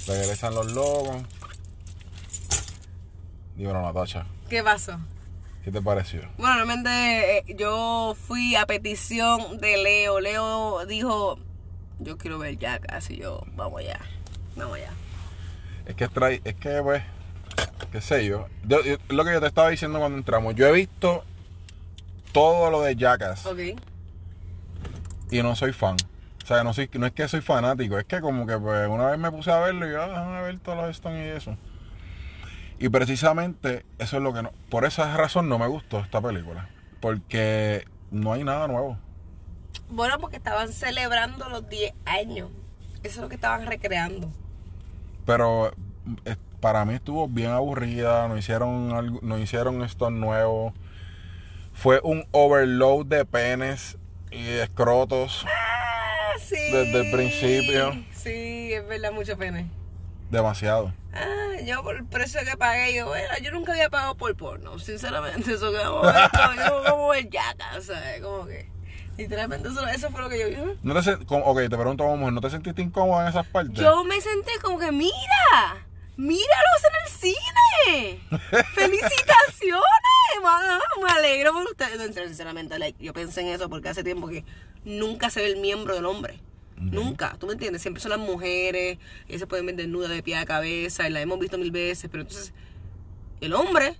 [0.07, 1.23] Regresan los logos.
[3.55, 4.27] Dímelo, Natacha.
[4.49, 4.99] ¿Qué pasó?
[5.65, 6.21] ¿Qué te pareció?
[6.37, 10.19] Bueno, realmente eh, yo fui a petición de Leo.
[10.19, 11.39] Leo dijo,
[11.99, 13.99] yo quiero ver Jackass y yo, vamos allá,
[14.55, 14.91] vamos allá.
[15.87, 17.01] Es que trae, es que pues,
[17.91, 18.47] qué sé yo.
[18.63, 20.53] Yo- yo- Lo que yo te estaba diciendo cuando entramos.
[20.55, 21.23] Yo he visto
[22.31, 23.59] todo lo de Jackass Ok.
[25.31, 25.95] y no soy fan.
[26.43, 29.07] O sea, no, soy, no es que soy fanático, es que como que pues una
[29.07, 31.57] vez me puse a verlo y yo, ah, déjame ver todos los Stones y eso.
[32.79, 36.67] Y precisamente eso es lo que no, por esa razón no me gustó esta película.
[36.99, 38.97] Porque no hay nada nuevo.
[39.89, 42.49] Bueno, porque estaban celebrando los 10 años.
[43.03, 44.29] Eso es lo que estaban recreando.
[45.25, 45.71] Pero
[46.25, 50.73] eh, para mí estuvo bien aburrida, no hicieron algo, no hicieron esto nuevo.
[51.73, 53.97] Fue un overload de penes
[54.31, 56.55] y escrotos Ah, sí.
[56.71, 57.91] Desde el principio.
[58.11, 59.69] Sí, es verdad, mucho pene.
[60.31, 60.91] demasiado.
[61.13, 64.79] Ah, yo por el precio que pagué, yo, bueno, yo nunca había pagado por porno,
[64.79, 68.21] sinceramente, eso que vamos a ver, yo como ver yaca, ¿sabes?
[68.21, 68.69] Como que,
[69.17, 70.79] literalmente eso, eso fue lo que yo vi.
[70.83, 73.75] No te ok, te pregunto como mujer, ¿no te sentiste incómoda en esas partes?
[73.75, 75.85] Yo me senté como que, mira,
[76.17, 78.19] míralos en el cine.
[78.73, 79.83] ¡Felicitaciones!
[80.41, 82.13] mano, me alegro por ustedes.
[82.13, 84.45] Sinceramente, like, yo pensé en eso porque hace tiempo que
[84.83, 86.39] nunca se ve el miembro del hombre.
[86.77, 87.81] Nunca, ¿tú me entiendes?
[87.81, 91.21] Siempre son las mujeres, y se pueden ver desnudas de pie a cabeza, y la
[91.21, 92.53] hemos visto mil veces, pero entonces
[93.41, 93.95] el hombre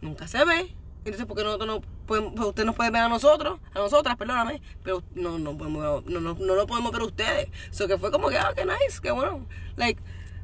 [0.00, 0.74] nunca se ve.
[1.04, 4.16] Entonces, ¿por qué nosotros no podemos, pues usted nos puede ver a nosotros, a nosotras,
[4.16, 7.48] perdóname, pero no, no, podemos, no, no, no lo podemos ver a ustedes?
[7.70, 9.46] Eso que fue como que, ah, qué nice, qué bueno.
[9.76, 10.00] Like,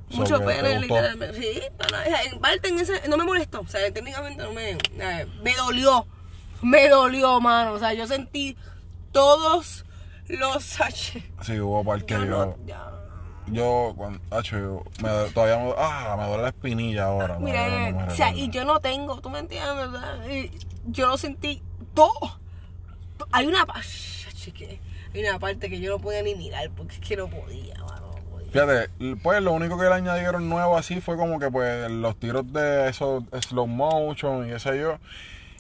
[0.08, 0.62] So mucho gustó.
[0.80, 1.40] literalmente.
[1.40, 1.60] Sí,
[2.32, 6.06] en parte en ese, no me molestó, o sea, técnicamente no me, eh, me dolió,
[6.62, 7.72] Me dolió, mano.
[7.72, 8.56] O sea, yo sentí
[9.12, 9.85] todos
[10.28, 11.24] los sachets.
[11.42, 12.56] Sí, hubo parte Ya que no, yo.
[12.66, 12.92] ya.
[13.48, 17.38] Yo, cuando, hacho, yo me, todavía me, ah, me duele la espinilla ahora.
[17.38, 19.76] Mira, no o sea, y yo no tengo, ¿tú me entiendes?
[19.76, 20.26] verdad?
[20.28, 20.50] Y
[20.86, 21.62] yo lo sentí
[21.94, 22.40] todo.
[23.30, 24.80] Hay una, pa- Ach, que-
[25.14, 28.06] hay una parte que yo no podía ni mirar porque es que no podía, mano.
[28.52, 28.90] Fíjate,
[29.22, 32.88] pues lo único que le añadieron nuevo así fue como que pues los tiros de
[32.88, 34.98] esos slow motion y qué sé yo.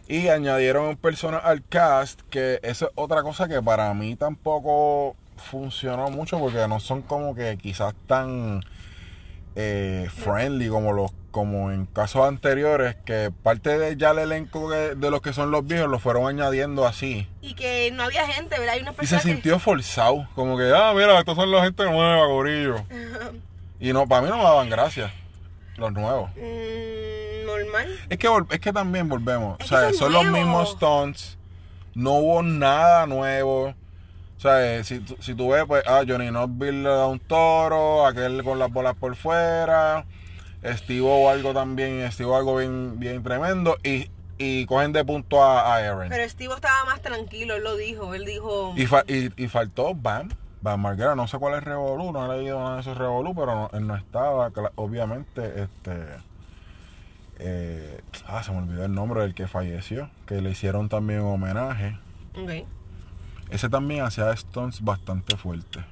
[0.08, 6.10] Y añadieron personas al cast que eso es otra cosa que para mí tampoco funcionó
[6.10, 8.62] mucho porque no son como que quizás tan
[9.56, 14.94] eh, friendly como los como en casos anteriores que parte de ya el elenco de
[15.10, 17.28] los que son los viejos lo fueron añadiendo así.
[17.42, 18.74] Y que no había gente, ¿verdad?
[18.76, 22.26] Hay Y se que- sintió forzado, como que, ah, mira, estos son la gente nueva,
[22.26, 22.76] gorillo.
[23.78, 25.12] Y no, para mí no me daban gracias,
[25.76, 26.30] los nuevos.
[26.30, 27.88] Mm, normal.
[28.10, 31.38] Es que, es que también volvemos, Es o sea, son son los mismos stunts,
[31.94, 33.68] no hubo nada nuevo.
[33.68, 38.06] O sea, eh, si, si tú ves, pues, ah, Johnny Knoxville le da un toro,
[38.06, 40.04] aquel con las bolas por fuera,
[40.62, 45.42] Steve O algo también, Steve O algo bien, bien tremendo, y, y cogen de punto
[45.42, 46.10] a, a Aaron.
[46.10, 48.12] Pero Steve estaba más tranquilo, él lo dijo.
[48.14, 48.74] Él dijo.
[48.76, 50.28] Y, fa- y, y faltó Bam.
[50.60, 53.54] Bam Margera, no sé cuál es Revolú, no he leído nada de esos Revolú, pero
[53.54, 55.92] no- él no estaba, obviamente, este...
[57.38, 61.34] eh, ah, se me olvidó el nombre del que falleció, que le hicieron también un
[61.34, 61.98] homenaje.
[62.34, 62.66] Ok.
[63.50, 65.84] Ese también hacía stunts bastante fuertes.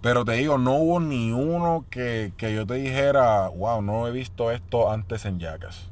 [0.00, 4.10] Pero te digo, no hubo ni uno que, que yo te dijera, wow, no he
[4.10, 5.90] visto esto antes en Jackass.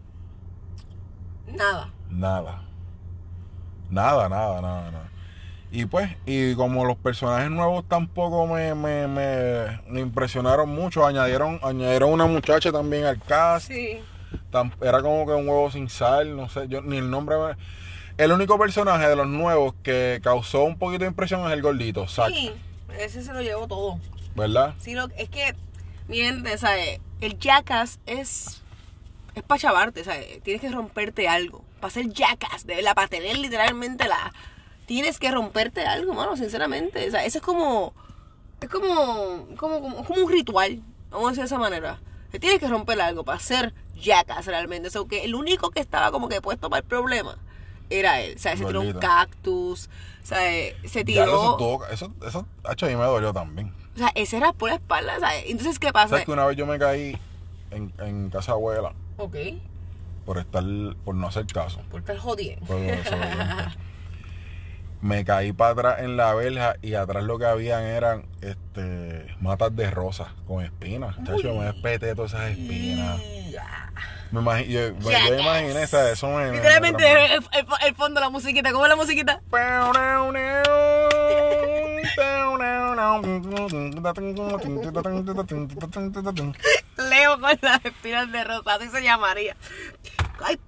[1.47, 1.91] Nada.
[2.09, 2.63] Nada.
[3.89, 5.11] Nada, nada, nada, nada.
[5.73, 11.61] Y pues, y como los personajes nuevos tampoco me, me, me, me impresionaron mucho, añadieron,
[11.63, 13.69] añadieron una muchacha también al cast.
[13.69, 14.01] Sí.
[14.81, 17.57] Era como que un huevo sin sal, no sé, yo ni el nombre me-
[18.17, 22.07] El único personaje de los nuevos que causó un poquito de impresión es el gordito,
[22.07, 22.53] Zack, Sí.
[22.99, 23.99] Ese se lo llevó todo.
[24.35, 24.75] ¿verdad?
[24.79, 25.55] Sí, lo, es que,
[26.09, 27.01] miren, ¿sabes?
[27.21, 28.63] El jackass es.
[29.35, 30.43] Es para chavarte, ¿sabes?
[30.43, 31.65] Tienes que romperte algo.
[31.81, 34.33] Para ser jackass, de verdad, para tener literalmente la.
[34.87, 37.07] Tienes que romperte algo, mano, sinceramente.
[37.07, 37.95] O sea, eso es como.
[38.61, 39.47] Es como.
[39.57, 41.99] Como, como, como un ritual, vamos a decir de esa manera.
[42.31, 44.89] Te tienes que romper algo para ser jackass realmente.
[44.89, 47.37] O sea, que el único que estaba como que puesto para el problema
[47.91, 48.35] era él.
[48.37, 49.89] O sea, se tiró un cactus.
[50.23, 50.39] O sea,
[50.85, 51.79] se Ya tiró.
[51.91, 53.73] eso, eso, eso, a mí me dolió también.
[53.97, 55.45] O sea, ese era por la espalda, ¿sabes?
[55.49, 56.09] Entonces, ¿qué pasa?
[56.11, 57.19] ¿Sabes que una vez yo me caí
[57.71, 59.37] en, en casa abuela Ok,
[60.25, 60.63] por estar,
[61.05, 61.81] por no hacer caso?
[61.91, 62.65] por estar jodiendo.
[62.67, 63.45] Por desobediente.
[65.03, 69.75] me caí para atrás en la verja y atrás lo que habían eran este matas
[69.75, 71.17] de rosas con espinas.
[71.25, 73.21] Chacho, me despeté todas esas espinas.
[74.31, 75.41] Me imagi- yo, yo Jackass.
[75.41, 76.13] imaginé, ¿sabes?
[76.13, 78.71] Eso me, me- Literalmente me- el, el- el fondo, la musiquita.
[78.73, 79.41] ¿Cómo es la musiquita?
[86.97, 89.57] Leo con las espinas de rosa, así se llamaría.
[90.45, 90.59] Ay,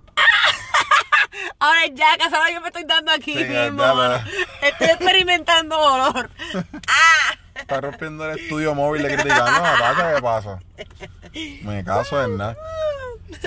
[1.59, 3.85] Ahora ya, ahora yo me estoy dando aquí Sí, mismo.
[4.63, 6.31] Estoy experimentando dolor.
[6.89, 7.39] ¡Ah!
[7.55, 9.39] Está rompiendo el estudio móvil de criticar.
[9.39, 10.59] No, pasa, ¿qué pasa?
[11.65, 12.57] Me caso en nada.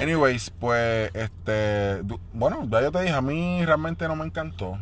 [0.01, 2.01] Anyways, pues, este,
[2.33, 4.79] bueno, ya yo te dije, a mí realmente no me encantó.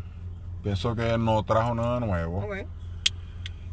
[0.62, 2.48] Pienso que no trajo nada nuevo.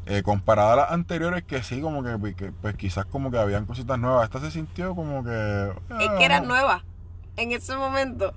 [0.06, 3.66] Eh, comparada a las anteriores, que sí, como que, que, pues quizás como que habían
[3.66, 4.24] cositas nuevas.
[4.24, 5.72] Esta se sintió como que...
[6.00, 6.54] Es ah, que eran no.
[6.54, 6.82] nuevas.
[7.36, 8.34] En ese momento.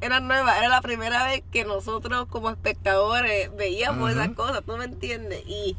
[0.00, 0.56] Eran nuevas.
[0.58, 4.62] Era la primera vez que nosotros como espectadores veíamos esas cosas.
[4.64, 5.42] ¿Tú me entiendes?
[5.46, 5.76] Y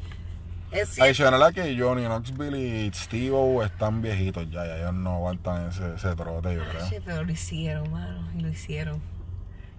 [0.71, 0.99] es.
[0.99, 5.95] Adicional a que Johnny Knoxville y Steve están viejitos ya, ya ellos no aguantan ese,
[5.95, 6.87] ese trote, yo creo.
[6.87, 8.29] Sí, pero lo hicieron, mano.
[8.37, 9.01] Y lo hicieron.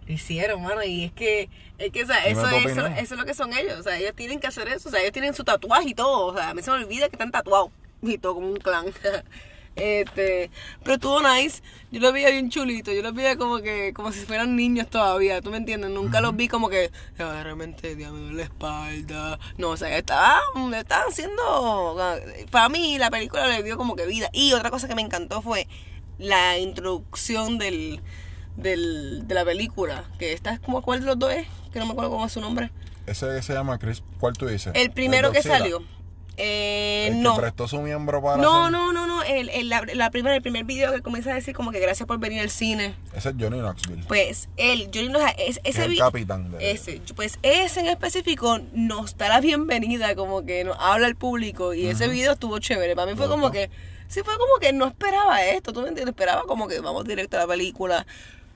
[0.06, 0.82] Lo hicieron, mano.
[0.82, 2.92] Y es que, es que o sea, eso, es, opinión.
[2.94, 3.78] eso es lo que son ellos.
[3.78, 4.88] O sea, ellos tienen que hacer eso.
[4.88, 6.26] O sea, ellos tienen su tatuaje y todo.
[6.26, 7.70] O sea, a mí se me olvida que están tatuados.
[8.02, 8.86] Y todo como un clan.
[9.76, 10.50] Este,
[10.82, 11.62] pero estuvo nice.
[11.90, 12.92] Yo los veía bien chulito.
[12.92, 15.40] Yo los veía como que, como si fueran niños todavía.
[15.40, 15.90] ¿Tú me entiendes?
[15.90, 19.38] Nunca los vi como que, "Ah, realmente, ya me duele la espalda.
[19.58, 21.96] No, o sea, estaban, estaban haciendo.
[22.50, 24.28] Para mí, la película le dio como que vida.
[24.32, 25.66] Y otra cosa que me encantó fue
[26.18, 28.00] la introducción del,
[28.56, 30.04] del, de la película.
[30.18, 31.46] Que esta es como, ¿cuál de los dos es?
[31.72, 32.70] Que no me acuerdo cómo es su nombre.
[33.06, 34.72] Ese que se llama Chris, ¿cuál tú dices?
[34.76, 35.82] El primero que salió.
[36.42, 37.34] Eh, El no.
[37.34, 39.22] que prestó su miembro para No, hacer- no, no, no.
[39.22, 42.06] El, el, la, la primera, el primer video que comienza a decir como que gracias
[42.06, 42.94] por venir al cine.
[43.14, 44.04] Ese es Johnny Knoxville.
[44.08, 47.86] Pues él, Johnny es, que es ese el vi- capitán de ese, pues ese en
[47.88, 52.58] específico nos da la bienvenida, como que nos habla al público y ese video estuvo
[52.58, 52.96] chévere.
[52.96, 53.68] Para mí fue como que,
[54.08, 57.36] sí fue como que no esperaba esto, tú me entiendes, esperaba como que vamos directo
[57.36, 58.06] a la película.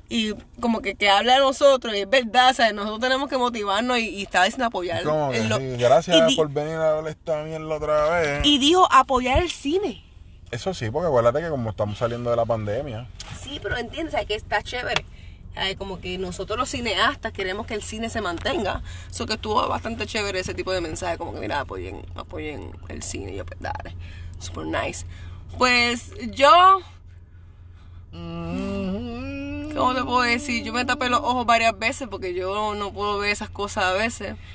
[0.09, 2.75] Y como que, que habla a nosotros, y es verdad, ¿sabes?
[2.75, 5.03] Nosotros tenemos que motivarnos y, y estaba diciendo apoyar.
[5.03, 8.11] Como que en lo- sí, gracias y di- por venir a ver esta mierda otra
[8.21, 8.41] vez.
[8.47, 10.05] Y dijo apoyar el cine.
[10.51, 13.09] Eso sí, porque acuérdate que como estamos saliendo de la pandemia,
[13.43, 14.27] Sí, pero entiendes, ¿sabes?
[14.29, 15.05] que está chévere.
[15.57, 18.83] Ay, como que nosotros los cineastas queremos que el cine se mantenga.
[19.11, 23.03] Eso que estuvo bastante chévere ese tipo de mensaje, como que mira, apoyen, apoyen el
[23.03, 23.33] cine.
[23.33, 23.97] Y yo, pues dale,
[24.41, 25.07] super nice.
[25.57, 26.81] Pues yo,
[29.75, 30.65] ¿cómo te puedo decir?
[30.65, 33.93] Yo me tapé los ojos varias veces porque yo no puedo ver esas cosas a
[33.93, 34.35] veces.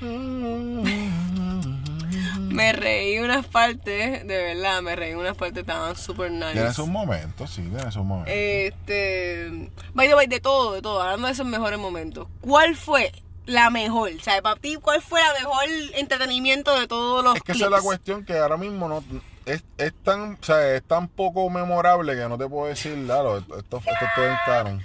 [2.50, 6.52] Me reí unas partes, de verdad, me reí unas partes estaban super nice.
[6.52, 8.34] tiene sus momentos, sí, tiene sus momentos.
[8.34, 9.70] Este.
[9.94, 11.00] By the way, de todo, de todo.
[11.00, 12.26] Hablando de esos mejores momentos.
[12.40, 13.12] ¿Cuál fue
[13.46, 14.10] la mejor?
[14.18, 17.66] O sea, para ti, ¿cuál fue la mejor entretenimiento de todos los es que esa
[17.66, 19.02] es la cuestión que ahora mismo no
[19.46, 23.38] es, es tan, o sea, es tan poco memorable que no te puedo decir, claro,
[23.38, 24.84] esto, esto, esto es todo en Karen.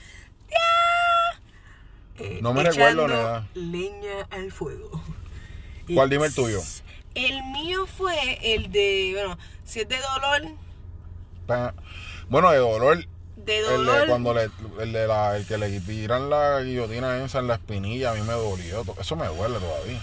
[2.20, 3.48] Eh, no me recuerdo nada.
[3.54, 5.02] Leña al fuego.
[5.94, 6.10] ¿Cuál?
[6.10, 6.60] Dime el tuyo.
[7.14, 10.52] El mío fue el de, bueno, si es de dolor,
[11.48, 11.74] Pa-
[12.28, 13.06] Bueno, de dolor,
[13.38, 14.02] de el dolor.
[14.02, 14.50] de cuando le,
[14.82, 18.22] el de la, el que le tiran la guillotina esa en la espinilla, a mí
[18.22, 18.84] me dolió.
[19.00, 20.00] Eso me duele todavía.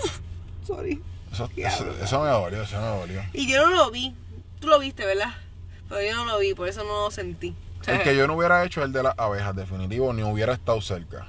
[0.66, 1.02] Sorry.
[1.32, 3.22] Eso, eso, eso me dolió, eso me dolió.
[3.32, 4.14] Y yo no lo vi.
[4.60, 5.34] Tú lo viste, ¿verdad?
[5.88, 7.54] Pero yo no lo vi, por eso no lo sentí.
[7.86, 11.26] El que yo no hubiera hecho el de las abejas, definitivo, ni hubiera estado cerca.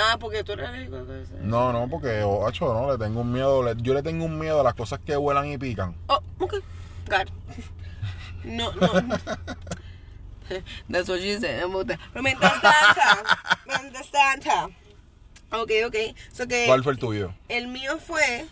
[0.00, 0.98] Ah, porque tú eres alérgico.
[1.40, 4.60] No, no, porque, ocho, no, le tengo un miedo, le- yo le tengo un miedo
[4.60, 5.96] a las cosas que vuelan y pican.
[6.06, 6.54] Oh, ok.
[7.08, 7.64] Got it.
[8.44, 8.92] No, no.
[10.88, 11.66] That's what she said.
[11.68, 11.84] Me.
[11.84, 13.00] Pero mientras tanto,
[13.66, 14.50] mientras tanto.
[15.52, 15.96] Ok, ok.
[16.32, 17.34] So que ¿Cuál fue el tuyo?
[17.48, 18.46] el mío fue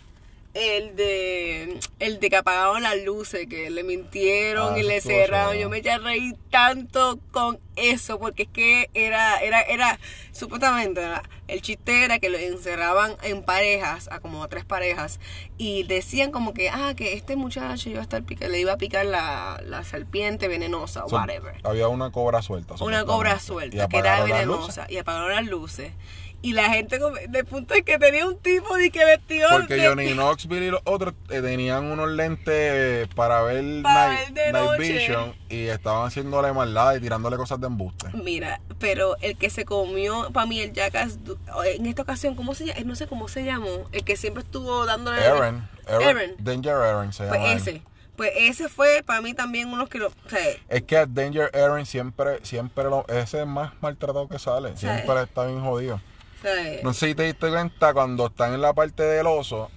[0.53, 5.55] el de el de que apagaron las luces, que le mintieron Ah, y le cerraron.
[5.57, 9.99] Yo me eché a reír tanto con eso, porque es que era, era, era,
[10.31, 11.23] supuestamente, ¿verdad?
[11.47, 15.19] el chiste era que lo encerraban en parejas, a como tres parejas,
[15.57, 18.77] y decían como que, ah, que este muchacho iba a estar pica- le iba a
[18.77, 21.55] picar la, la serpiente venenosa, o So, whatever.
[21.63, 22.75] Había una cobra suelta.
[22.81, 25.93] Una cobra suelta, que era venenosa, y apagaron las luces.
[26.39, 29.87] Y la gente, de punto de que tenía un tipo de que vestido Porque de-
[29.87, 34.51] Johnny Knoxville y los otros eh, tenían unos lentes para ver, Para night, ver de
[34.53, 34.93] night noche.
[34.93, 38.07] vision y estaban haciéndole maldad y tirándole cosas de embuste.
[38.13, 41.19] Mira, pero el que se comió para mí el Jackass
[41.65, 42.79] en esta ocasión, ¿cómo se llama?
[42.85, 43.87] No sé cómo se llamó.
[43.91, 45.23] El que siempre estuvo dándole.
[45.23, 46.31] Aaron, Aaron, Aaron.
[46.39, 47.51] Danger Aaron se Pues llama.
[47.51, 47.57] él.
[47.57, 47.81] ese.
[48.15, 50.07] Pues ese fue para mí también unos que lo.
[50.07, 54.39] O sea, Es que Danger Aaron siempre, siempre lo, ese es el más maltratado que
[54.39, 54.75] sale.
[54.75, 56.01] Siempre está bien jodido.
[56.41, 56.51] sea,
[56.83, 59.69] No sé si te diste cuenta cuando están en la parte del oso,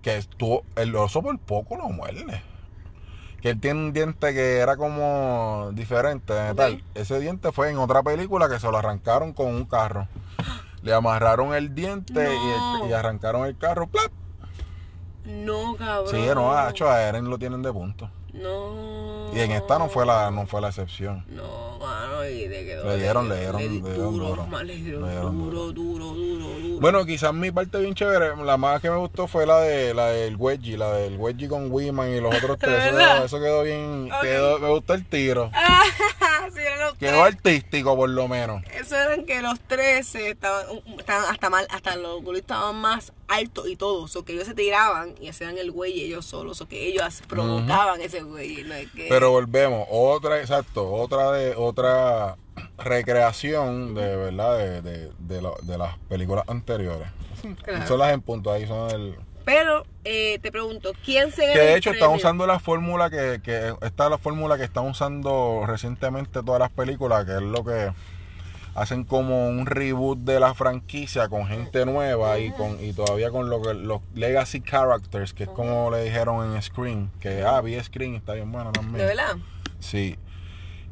[0.00, 0.22] que
[0.76, 2.42] el oso por poco lo muerde.
[3.42, 6.56] Que él tiene un diente que era como diferente, de Ok.
[6.56, 6.84] tal.
[6.94, 10.06] Ese diente fue en otra película que se lo arrancaron con un carro.
[10.82, 12.86] Le amarraron el diente y, No.
[12.88, 13.86] y arrancaron el carro.
[13.88, 14.10] ¡plap!
[15.24, 16.08] no, cabrón.
[16.10, 18.10] Sí, no, a hecho, a Eren lo tienen de punto.
[18.32, 19.30] No.
[19.34, 21.24] Y en esta no fue la, no fue la excepción.
[21.28, 22.84] No, mano, y le quedó.
[22.88, 24.26] Le dieron, le dieron, di le dieron duro.
[24.28, 24.46] duro.
[24.46, 26.80] más le dieron Le dieron duro, duro, duro, duro.
[26.80, 30.06] Bueno, quizás mi parte bien chévere, la más que me gustó fue la de la
[30.08, 32.84] del wedgie, la del wedgie con Wiman y los otros tres.
[32.84, 34.20] Eso, quedó- eso quedó bien, Ok.
[34.22, 35.50] quedó- me gustó el tiro.
[36.82, 37.34] Los Quedó tres.
[37.34, 38.62] artístico por lo menos.
[38.74, 40.66] Eso eran que los tres eh, estaban,
[40.98, 44.06] estaban hasta mal, hasta los goles estaban más altos y todo.
[44.14, 46.60] O que ellos se tiraban y hacían el güey ellos solos.
[46.60, 48.62] O que ellos provocaban ese güey.
[48.64, 49.06] No es que...
[49.08, 52.36] Pero volvemos, otra, exacto, otra de otra
[52.78, 57.08] recreación de verdad de, de, de la- de las películas anteriores.
[57.64, 57.86] Claro.
[57.88, 59.16] Son las en punto, ahí son el.
[59.44, 63.74] Pero, eh, te pregunto, ¿quién se Que de hecho están usando la fórmula que, que
[63.82, 67.92] esta es la fórmula que están usando recientemente todas las películas, que es lo que
[68.74, 73.50] hacen como un reboot de la franquicia con gente nueva y con y todavía con
[73.50, 77.78] lo que los legacy characters, que es como le dijeron en Screen, que ah, vi
[77.80, 78.98] Screen, está bien buena también.
[78.98, 79.36] ¿De verdad?
[79.78, 80.18] Sí.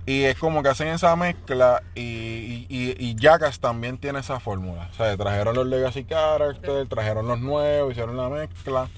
[0.07, 4.41] Y es como que hacen esa mezcla y, y, y, y Jackass también tiene esa
[4.41, 4.89] fórmula.
[4.91, 8.89] O sea, trajeron los Legacy Characters, trajeron los nuevos, hicieron la mezcla.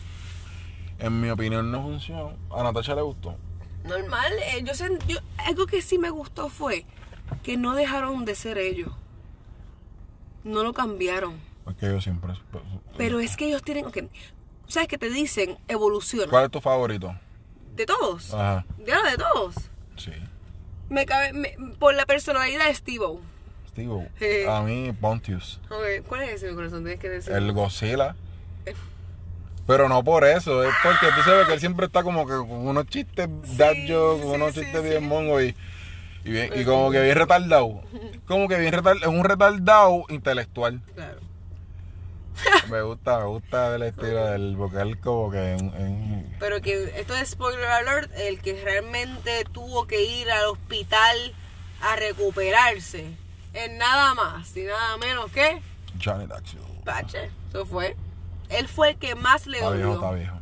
[0.98, 2.32] En mi opinión no funcionó.
[2.50, 3.36] A Natasha le gustó.
[3.84, 4.32] Normal.
[4.54, 6.86] eh, yo, sen- yo- algo que sí me gustó fue
[7.42, 8.92] que no dejaron de ser ellos.
[10.44, 11.34] No lo cambiaron.
[11.64, 12.32] Porque yo siempre...
[12.96, 13.86] Pero es que ellos tienen...
[13.86, 13.98] ok,
[14.66, 16.30] ¿Sabes que te dicen evolución?
[16.30, 17.14] ¿Cuál es tu favorito?
[17.74, 18.32] De todos.
[18.32, 18.64] Ajá.
[18.86, 19.54] Ya, de todos.
[19.96, 20.12] Sí.
[20.92, 23.20] Me cabe, me- por la personalidad de Steve-O.
[23.70, 24.46] Steve, Sí.
[24.48, 25.58] a mí Pontius.
[25.70, 26.82] Ok, ¿Cuál es ese, mi corazón?
[26.84, 27.32] Tienes que decir.
[27.32, 28.14] El Godzilla.
[29.66, 32.50] Pero no por eso, es porque tú sabes que él siempre está como que con
[32.66, 34.88] unos chistes dad jokes, con unos sí, chistes sí.
[34.88, 35.54] bien mongos y
[36.24, 37.80] Y, bien- y como que bien retardado.
[38.26, 39.10] Como que bien retardado.
[39.10, 40.80] Es un retardado intelectual.
[40.94, 41.20] Claro.
[42.70, 47.14] Me gusta, me gusta el estilo del vocal como que en, en- Pero que esto
[47.14, 51.34] es spoiler alert, el que realmente tuvo que ir al hospital
[51.82, 53.14] a recuperarse.
[53.52, 55.60] Es nada más y nada menos que
[56.02, 56.64] Johnny Knoxville.
[56.84, 57.30] Pache.
[57.50, 57.96] Eso fue.
[58.48, 60.18] Él fue el que más le Está viejo, está dolió.
[60.20, 60.38] viejo.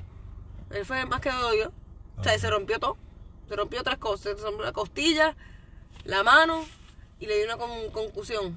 [0.70, 1.72] Él fue el más que le dolió.
[2.18, 2.96] O sea, se rompió todo.
[3.48, 4.38] Se rompió otras cosas.
[4.38, 5.34] Se rompió la costilla,
[6.04, 6.64] la mano
[7.18, 8.56] y le dio una con- concusión.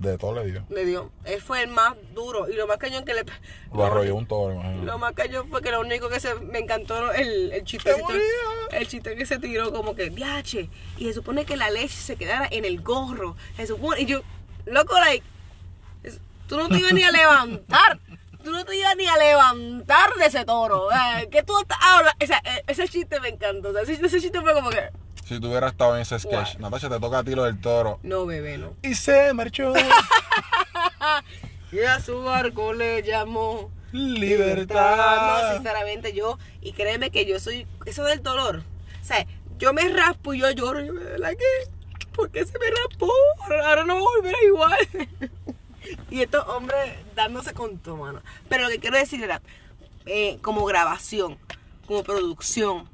[0.00, 0.64] De todo le dio.
[0.70, 1.12] Le dio.
[1.24, 2.48] Él fue el más duro.
[2.48, 3.22] Y lo más cañón que le.
[3.74, 4.84] Lo arrolló un toro, imagino.
[4.84, 7.64] Lo más cañón fue que lo único que se me encantó el, el
[8.00, 8.22] moría.
[8.72, 10.70] El chiste que se tiró como que viache.
[10.96, 13.36] Y se supone que la leche se quedara en el gorro.
[13.56, 14.00] Se supone.
[14.00, 14.22] Y yo,
[14.64, 15.24] loco, like.
[16.48, 18.00] Tú no te ibas ni a levantar.
[18.42, 20.90] Tú no te ibas ni a levantar de ese toro.
[20.90, 22.24] Eh, ¿Qué tú estás hablando?
[22.24, 23.68] O sea, eh, ese chiste me encantó.
[23.68, 24.88] O sea, ese, ese chiste fue como que.
[25.30, 26.62] Si tú hubieras estado en ese sketch, Wow.
[26.62, 28.00] Natasha, te toca a ti lo del toro.
[28.02, 28.74] No, bebé, no.
[28.82, 29.72] Y se marchó.
[31.70, 33.70] Y a su barco le llamó.
[33.92, 35.54] No, Libertad.
[35.54, 38.64] sinceramente yo, y créeme que yo soy, eso del dolor,
[39.00, 39.24] o sea,
[39.58, 42.06] yo me raspo y yo lloro, y yo, ¿verdad que?
[42.12, 43.08] ¿Por qué se me raspó?
[43.64, 44.88] Ahora no va a volver a igual.
[46.10, 48.20] y estos hombres dándose con tu mano.
[48.48, 49.40] Pero lo que quiero decir era,
[50.06, 51.38] eh, como grabación,
[51.86, 52.88] como producción,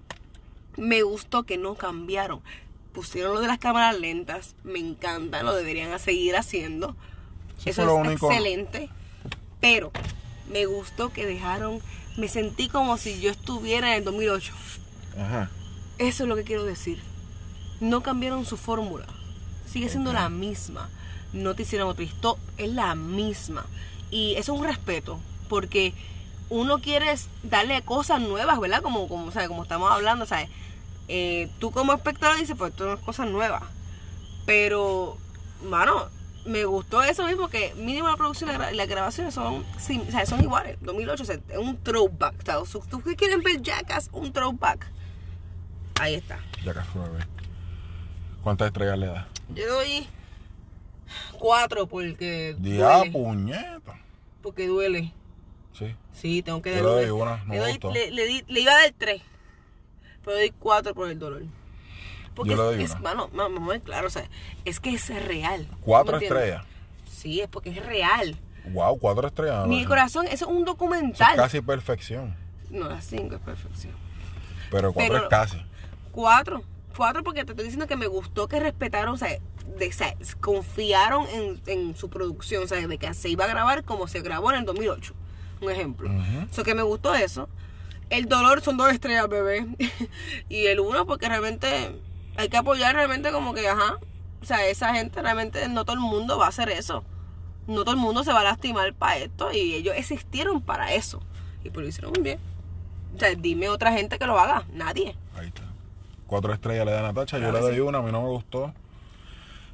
[0.76, 2.40] me gustó que no cambiaron.
[2.92, 6.96] Pusieron lo de las cámaras lentas, me encanta, lo deberían seguir haciendo.
[7.64, 8.30] Eso Eso fue lo es único.
[8.30, 8.88] excelente.
[9.60, 9.90] Pero
[10.50, 11.80] me gustó que dejaron,
[12.16, 14.52] me sentí como si yo estuviera en el 2008.
[15.18, 15.50] Ajá.
[15.98, 16.98] Eso es lo que quiero decir.
[17.80, 19.06] No cambiaron su fórmula.
[19.70, 20.88] Sigue siendo la misma.
[21.32, 22.42] No te hicieron otra historia.
[22.56, 23.66] Es la misma.
[24.10, 25.18] Y eso es un respeto.
[25.48, 25.92] Porque
[26.48, 28.82] uno quiere darle cosas nuevas, ¿verdad?
[28.82, 29.48] Como, como, ¿sabes?
[29.48, 30.48] como estamos hablando, ¿sabes?
[31.09, 33.62] Eh, tú como espectador dices, pues esto no es cosas nuevas.
[34.45, 35.16] Pero,
[35.64, 36.09] mano,
[36.45, 40.25] me gustó eso mismo, que mínimo la producción y las grabaciones son, sim- o sea,
[40.27, 40.79] son iguales.
[40.81, 42.45] 2008, o sea, es un throwback.
[42.88, 44.11] ¿tú qué quieren ver Jackass?
[44.12, 44.87] Un throwback.
[46.01, 46.38] Ahí está.
[46.64, 47.27] Jackass Forever.
[48.42, 49.27] ¿Cuántas estrellas le das?
[49.55, 50.07] Yo doy
[51.38, 53.11] cuatro porque Día duele.
[53.12, 54.01] puñeta.
[54.42, 55.12] Porque duele.
[55.73, 55.95] Sí.
[56.12, 58.95] Sí, tengo que Yo darle- le doy una, no le, doy- le iba a dar
[58.97, 59.23] tres.
[60.26, 61.42] Pero doy cuatro por el dolor.
[62.34, 62.98] Porque Yo le doy es, una.
[62.98, 64.28] es- mano, ma- vamos a ver claro, o sea,
[64.66, 65.66] es que es real.
[65.80, 66.64] Cuatro estrellas.
[67.10, 68.36] Sí, es porque es real.
[68.74, 69.66] Wow, cuatro estrellas.
[69.66, 71.30] Mi corazón, eso es un documental.
[71.30, 72.36] es casi perfección.
[72.68, 73.94] No, las cinco es perfección.
[74.70, 75.56] Pero cuatro Pero- es casi.
[76.12, 76.62] Cuatro.
[76.94, 79.28] Cuatro porque te estoy diciendo que me gustó que respetaron, o sea,
[79.78, 83.48] de- o sea, confiaron en, en su producción, o sea, de que se iba a
[83.48, 85.14] grabar como se grabó en el 2008.
[85.60, 86.10] Un ejemplo.
[86.50, 87.48] So que me gustó eso.
[88.11, 89.66] El dolor son dos estrellas, bebé.
[90.49, 92.01] y el uno porque realmente
[92.37, 93.99] hay que apoyar realmente como que, ajá.
[94.40, 97.05] O sea, esa gente realmente, no todo el mundo va a hacer eso.
[97.66, 101.21] No todo el mundo se va a lastimar para esto y ellos existieron para eso.
[101.64, 102.38] Y pues lo hicieron muy bien.
[103.16, 104.64] O sea, dime otra gente que lo haga.
[104.73, 105.16] Nadie.
[105.37, 105.62] Ahí está.
[106.29, 107.81] Cuatro estrellas le da Natacha, yo Claro le doy sí.
[107.81, 108.73] una, a mí no me gustó.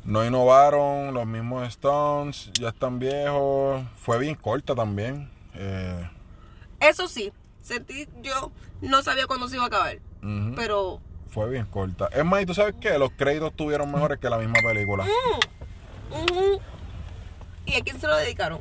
[0.05, 3.85] No innovaron, los mismos Stones, ya están viejos.
[3.97, 5.31] Fue bien corta también.
[5.55, 6.09] Eh,
[6.81, 9.99] Eso sí, sentí, yo no sabía cuándo se iba a acabar.
[10.57, 12.09] Pero Fue bien corta.
[12.13, 12.99] Es más, ¿y tú sabes qué?
[12.99, 15.05] Los créditos tuvieron mejores que la misma película.
[16.11, 16.61] Ujú.
[17.67, 18.61] ¿Y a quién se lo dedicaron?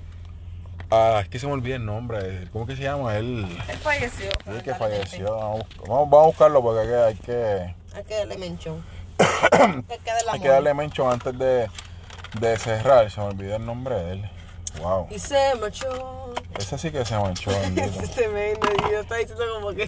[0.90, 2.50] Ah, es que se me olvida el nombre.
[2.52, 3.16] ¿Cómo que se llama?
[3.18, 3.46] Él.
[3.70, 4.30] Él falleció.
[4.46, 5.36] Sí, que falleció.
[5.38, 8.84] Vamos, vamos- a buscarlo porque hay que, hay que, darle mención.
[9.18, 11.70] hay que darle hay que darle mention antes de,
[12.40, 13.10] de cerrar.
[13.10, 14.30] Se me olvidó el nombre de él.
[14.82, 15.08] Wow.
[15.10, 16.21] Y se marchó.
[16.58, 17.52] Ese sí que se manchó.
[17.52, 18.58] Este men
[18.89, 19.88] me está diciendo como que.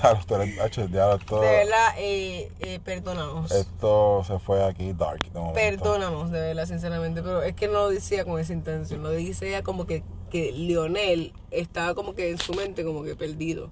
[0.00, 0.54] Claro, tú eres-
[0.92, 3.50] ya esto, De verdad, eh, eh, perdónanos.
[3.50, 5.20] esto se fue aquí dark.
[5.32, 5.52] de.
[5.54, 7.22] Perdónanos, de verdad, sinceramente.
[7.22, 9.02] Pero es que no lo decía con esa intención.
[9.02, 13.70] Lo decía como que, que Lionel estaba como que en su mente como que perdido.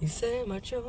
[0.00, 0.84] Y se marchó.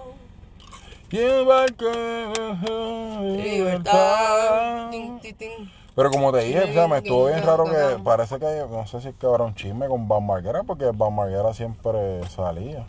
[1.10, 3.43] Y barco de Libertad.
[3.43, 4.91] libertad.
[4.91, 5.71] Tin, tin, tin.
[5.95, 9.00] Pero como te dije, o sea, me estuvo bien raro que parece que, no sé
[9.02, 12.85] si es que habrá un chisme con Van Marguera, porque Van Marguera siempre salía.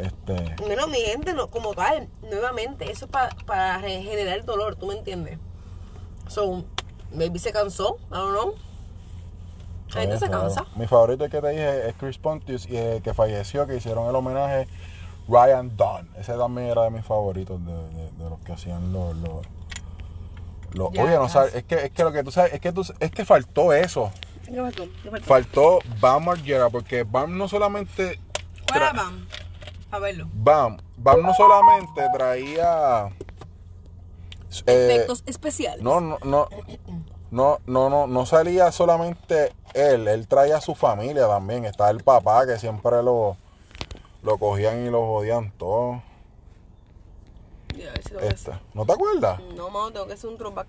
[0.00, 4.86] Este, Bueno, mi gente, no, como tal, nuevamente, eso es pa- para regenerar dolor, ¿tú
[4.86, 5.38] me entiendes?
[6.26, 6.64] So,
[7.12, 8.54] maybe se cansó, I don't know.
[9.94, 10.64] La gente se cansa.
[10.74, 14.16] Mi favorito que te dije es Chris Pontius y el que falleció, que hicieron el
[14.16, 14.66] homenaje,
[15.28, 16.08] Ryan Dunn.
[16.18, 19.14] Ese también era de mis favoritos, de, de- de los que hacían los...
[19.18, 19.46] los,
[20.92, 22.84] Ya, oye, no sabes, es que, es que lo que tú sabes, es que, tú,
[23.00, 24.10] es que faltó eso.
[24.44, 24.84] ¿Qué faltó?
[25.02, 25.26] ¿Qué faltó?
[25.26, 28.18] Faltó Bam Margera, porque Bam no solamente...
[28.68, 29.26] ¿Cuál era tra- Bam?
[29.90, 30.28] A verlo.
[30.34, 33.06] Bam, Bam no solamente traía
[34.66, 35.82] Eh, efectos especiales.
[35.82, 36.48] No, no, no.
[37.30, 41.64] No, no, no, no salía solamente él, él traía a su familia también.
[41.64, 43.36] Está el papá que siempre lo,
[44.22, 46.02] lo cogían y lo jodían todo.
[47.74, 48.60] Si Esta.
[48.72, 49.40] ¿No te acuerdas?
[49.56, 50.68] No, mano, tengo que hacer un throwback.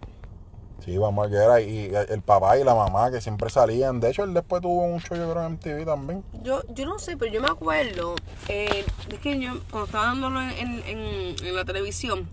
[0.83, 1.61] Sí, vamos a que era.
[1.61, 3.99] Y el papá y la mamá que siempre salían.
[3.99, 6.23] De hecho, él después tuvo un show, yo creo, en MTV también.
[6.43, 8.15] Yo, yo no sé, pero yo me acuerdo,
[8.47, 12.29] eh, es que yo cuando estaba dándolo en, en, la televisión,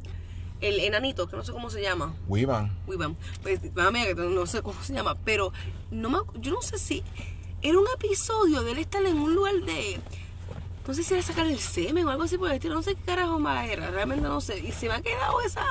[0.61, 2.77] el enanito, que no sé cómo se llama, Weeman.
[2.87, 5.53] Weeman, pues mamá mía, que no sé cómo se llama, pero
[5.91, 7.03] no me, yo no sé si
[7.63, 9.99] era un episodio de él estar en un lugar de,
[10.87, 12.95] no sé si era sacar el semen o algo así por el estilo, no sé
[12.95, 15.63] qué carajo más era, realmente no sé, y se me ha quedado esa,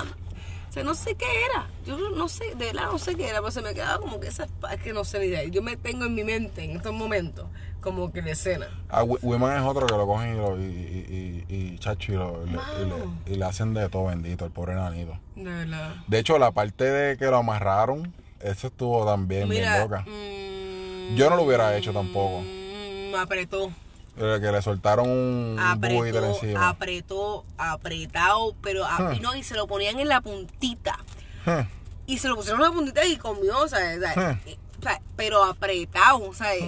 [0.70, 3.40] o sea, no sé qué era, yo no sé, de verdad no sé qué era,
[3.40, 5.76] pero se me quedaba como que esa, es que no sé ni idea, yo me
[5.78, 7.46] tengo en mi mente en estos momentos
[7.82, 8.68] como que la escena.
[8.90, 12.16] Ah, Weeman es otro que lo cogen y, lo, y, y, y, y chacho, y,
[12.16, 15.18] lo- y le, le- y le hacen de todo bendito, el pobre nanito.
[15.36, 15.96] De verdad.
[16.08, 20.02] De hecho, la parte de que lo amarraron, eso estuvo también bien loca.
[20.06, 22.42] mm, Yo no lo hubiera hecho tampoco.
[22.42, 23.72] mm, apretó.
[24.18, 26.70] Eh, Que le soltaron un apretó, encima.
[26.70, 29.14] apretó, apretado, pero a- Hmm.
[29.16, 30.98] y no, y se lo ponían en la puntita.
[31.46, 31.62] Hmm.
[32.08, 33.58] Y se lo pusieron en la puntita y comió.
[33.60, 33.80] O sea,
[34.16, 34.48] Hmm.
[34.48, 36.64] eh, o sea, pero apretado, ¿sabes?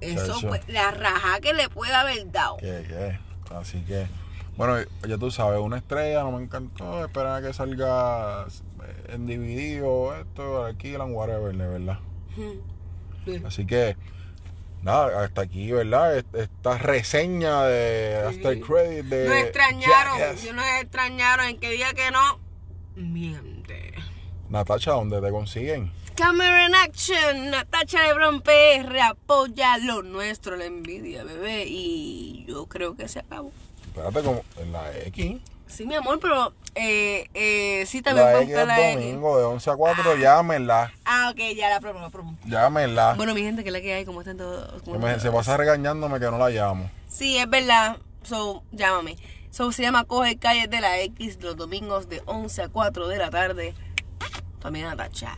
[0.00, 0.48] Eso Chacho.
[0.48, 2.56] fue la raja que le puede haber dado.
[2.58, 3.18] ¿Qué, qué?
[3.54, 4.06] Así que,
[4.56, 4.76] bueno,
[5.06, 7.04] ya tú sabes, una estrella no me encantó.
[7.04, 11.98] Esperan a que salga eh, en DVD o esto, alquilan, whatever, de verdad.
[13.24, 13.42] Sí.
[13.44, 13.96] Así que,
[14.88, 16.18] nada, hasta aquí, ¿verdad?
[16.18, 19.26] Est- Esta reseña de After Credit de.
[19.28, 22.40] Nos extrañaron, yo nos extrañaron en que día que no,
[22.96, 23.94] miente.
[24.48, 25.92] Natacha, ¿dónde te consiguen?
[26.14, 31.64] Camera in Action, Natacha Lebron PR, apoya lo nuestro, la envidia, bebé.
[31.66, 33.52] Y yo creo que se acabó.
[33.86, 35.36] Espérate, como en la X.
[35.68, 39.00] Sí, mi amor, pero eh, eh, sí también La a X la X.
[39.04, 40.92] domingo de 11 a 4, llámenla.
[41.04, 42.36] Ah, ok, ya la promo, la promo.
[42.46, 43.14] Llámenla.
[43.14, 44.82] Bueno, mi gente, que la que hay, como están todos.
[44.82, 46.90] Cómo me- se pasa regañándome que no la llamo.
[47.08, 47.98] Sí, es verdad.
[48.22, 49.16] So, llámame.
[49.50, 53.18] So, se llama Coge Calles de la X los domingos de 11 a 4 de
[53.18, 53.74] la tarde.
[54.60, 55.36] También Natacha.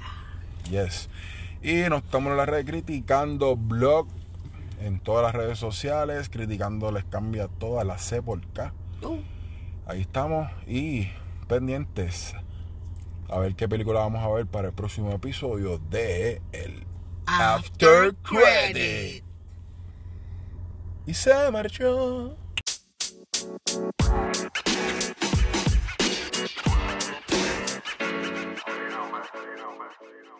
[0.70, 1.08] Yes.
[1.62, 4.08] Y nos estamos en la red criticando blog
[4.80, 8.72] en todas las redes sociales, criticando les cambia toda la C por K.
[9.02, 9.18] Uh,
[9.90, 11.08] Ahí estamos y
[11.48, 12.32] pendientes
[13.28, 16.86] a ver qué película vamos a ver para el próximo episodio de el
[17.26, 19.24] After Credit.
[21.06, 22.36] Y se marchó.
[22.36, 22.36] You
[28.90, 29.22] know, man.
[29.34, 29.90] You know, man.
[30.00, 30.39] You know, man.